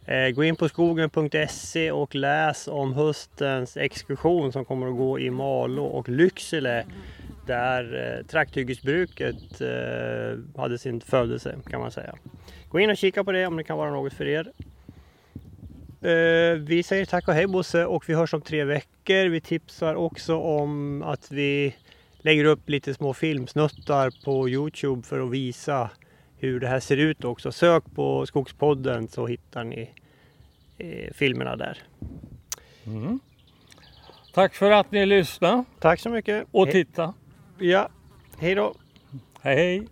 Eh, 0.06 0.30
gå 0.30 0.44
in 0.44 0.56
på 0.56 0.70
skogen.se 0.70 1.92
och 1.92 2.16
läs 2.16 2.68
om 2.68 2.94
höstens 2.94 3.78
exkursion 3.78 4.52
som 4.52 4.66
kommer 4.66 4.88
att 4.88 4.98
gå 4.98 5.20
i 5.20 5.30
Malå 5.30 5.86
och 5.86 6.10
Lycksele 6.10 6.86
där 7.46 8.16
eh, 8.20 8.26
trakthyggesbruket 8.26 9.62
eh, 9.62 10.62
hade 10.62 10.78
sin 10.78 11.02
födelse 11.02 11.56
kan 11.70 11.82
man 11.82 11.92
säga. 11.92 12.16
Gå 12.70 12.80
in 12.80 12.90
och 12.90 12.98
kika 12.98 13.24
på 13.24 13.32
det 13.32 13.48
om 13.48 13.58
det 13.58 13.64
kan 13.64 13.78
vara 13.78 13.92
något 13.92 14.14
för 14.14 14.28
er. 14.28 14.52
Eh, 16.06 16.54
vi 16.54 16.84
säger 16.84 17.06
tack 17.06 17.28
och 17.28 17.34
hej 17.34 17.48
Bosse 17.48 17.86
och 17.86 18.10
vi 18.10 18.14
hörs 18.14 18.34
om 18.34 18.42
tre 18.42 18.64
veckor. 18.64 19.30
Vi 19.30 19.42
tipsar 19.42 19.96
också 19.96 20.36
om 20.38 21.04
att 21.04 21.32
vi 21.32 21.76
lägger 22.18 22.46
upp 22.46 22.70
lite 22.70 22.94
små 22.94 23.14
filmsnuttar 23.14 24.24
på 24.26 24.50
Youtube 24.50 25.02
för 25.02 25.20
att 25.20 25.32
visa 25.32 25.90
hur 26.38 26.60
det 26.60 26.68
här 26.68 26.80
ser 26.80 26.98
ut 26.98 27.24
också. 27.26 27.52
Sök 27.52 27.84
på 27.96 28.26
Skogspodden 28.26 29.08
så 29.08 29.28
hittar 29.28 29.64
ni 29.64 29.92
eh, 30.78 31.14
filmerna 31.14 31.56
där. 31.56 31.78
Mm. 32.86 33.20
Tack 34.34 34.56
för 34.56 34.72
att 34.72 34.92
ni 34.92 35.06
lyssnade 35.06 35.64
Tack 35.80 36.00
så 36.00 36.10
mycket. 36.10 36.48
och 36.52 36.72
tittade. 36.72 37.14
ja, 37.60 37.90
hej 38.40 38.56
då. 38.56 38.76
Hej 39.42 39.56
hej! 39.56 39.88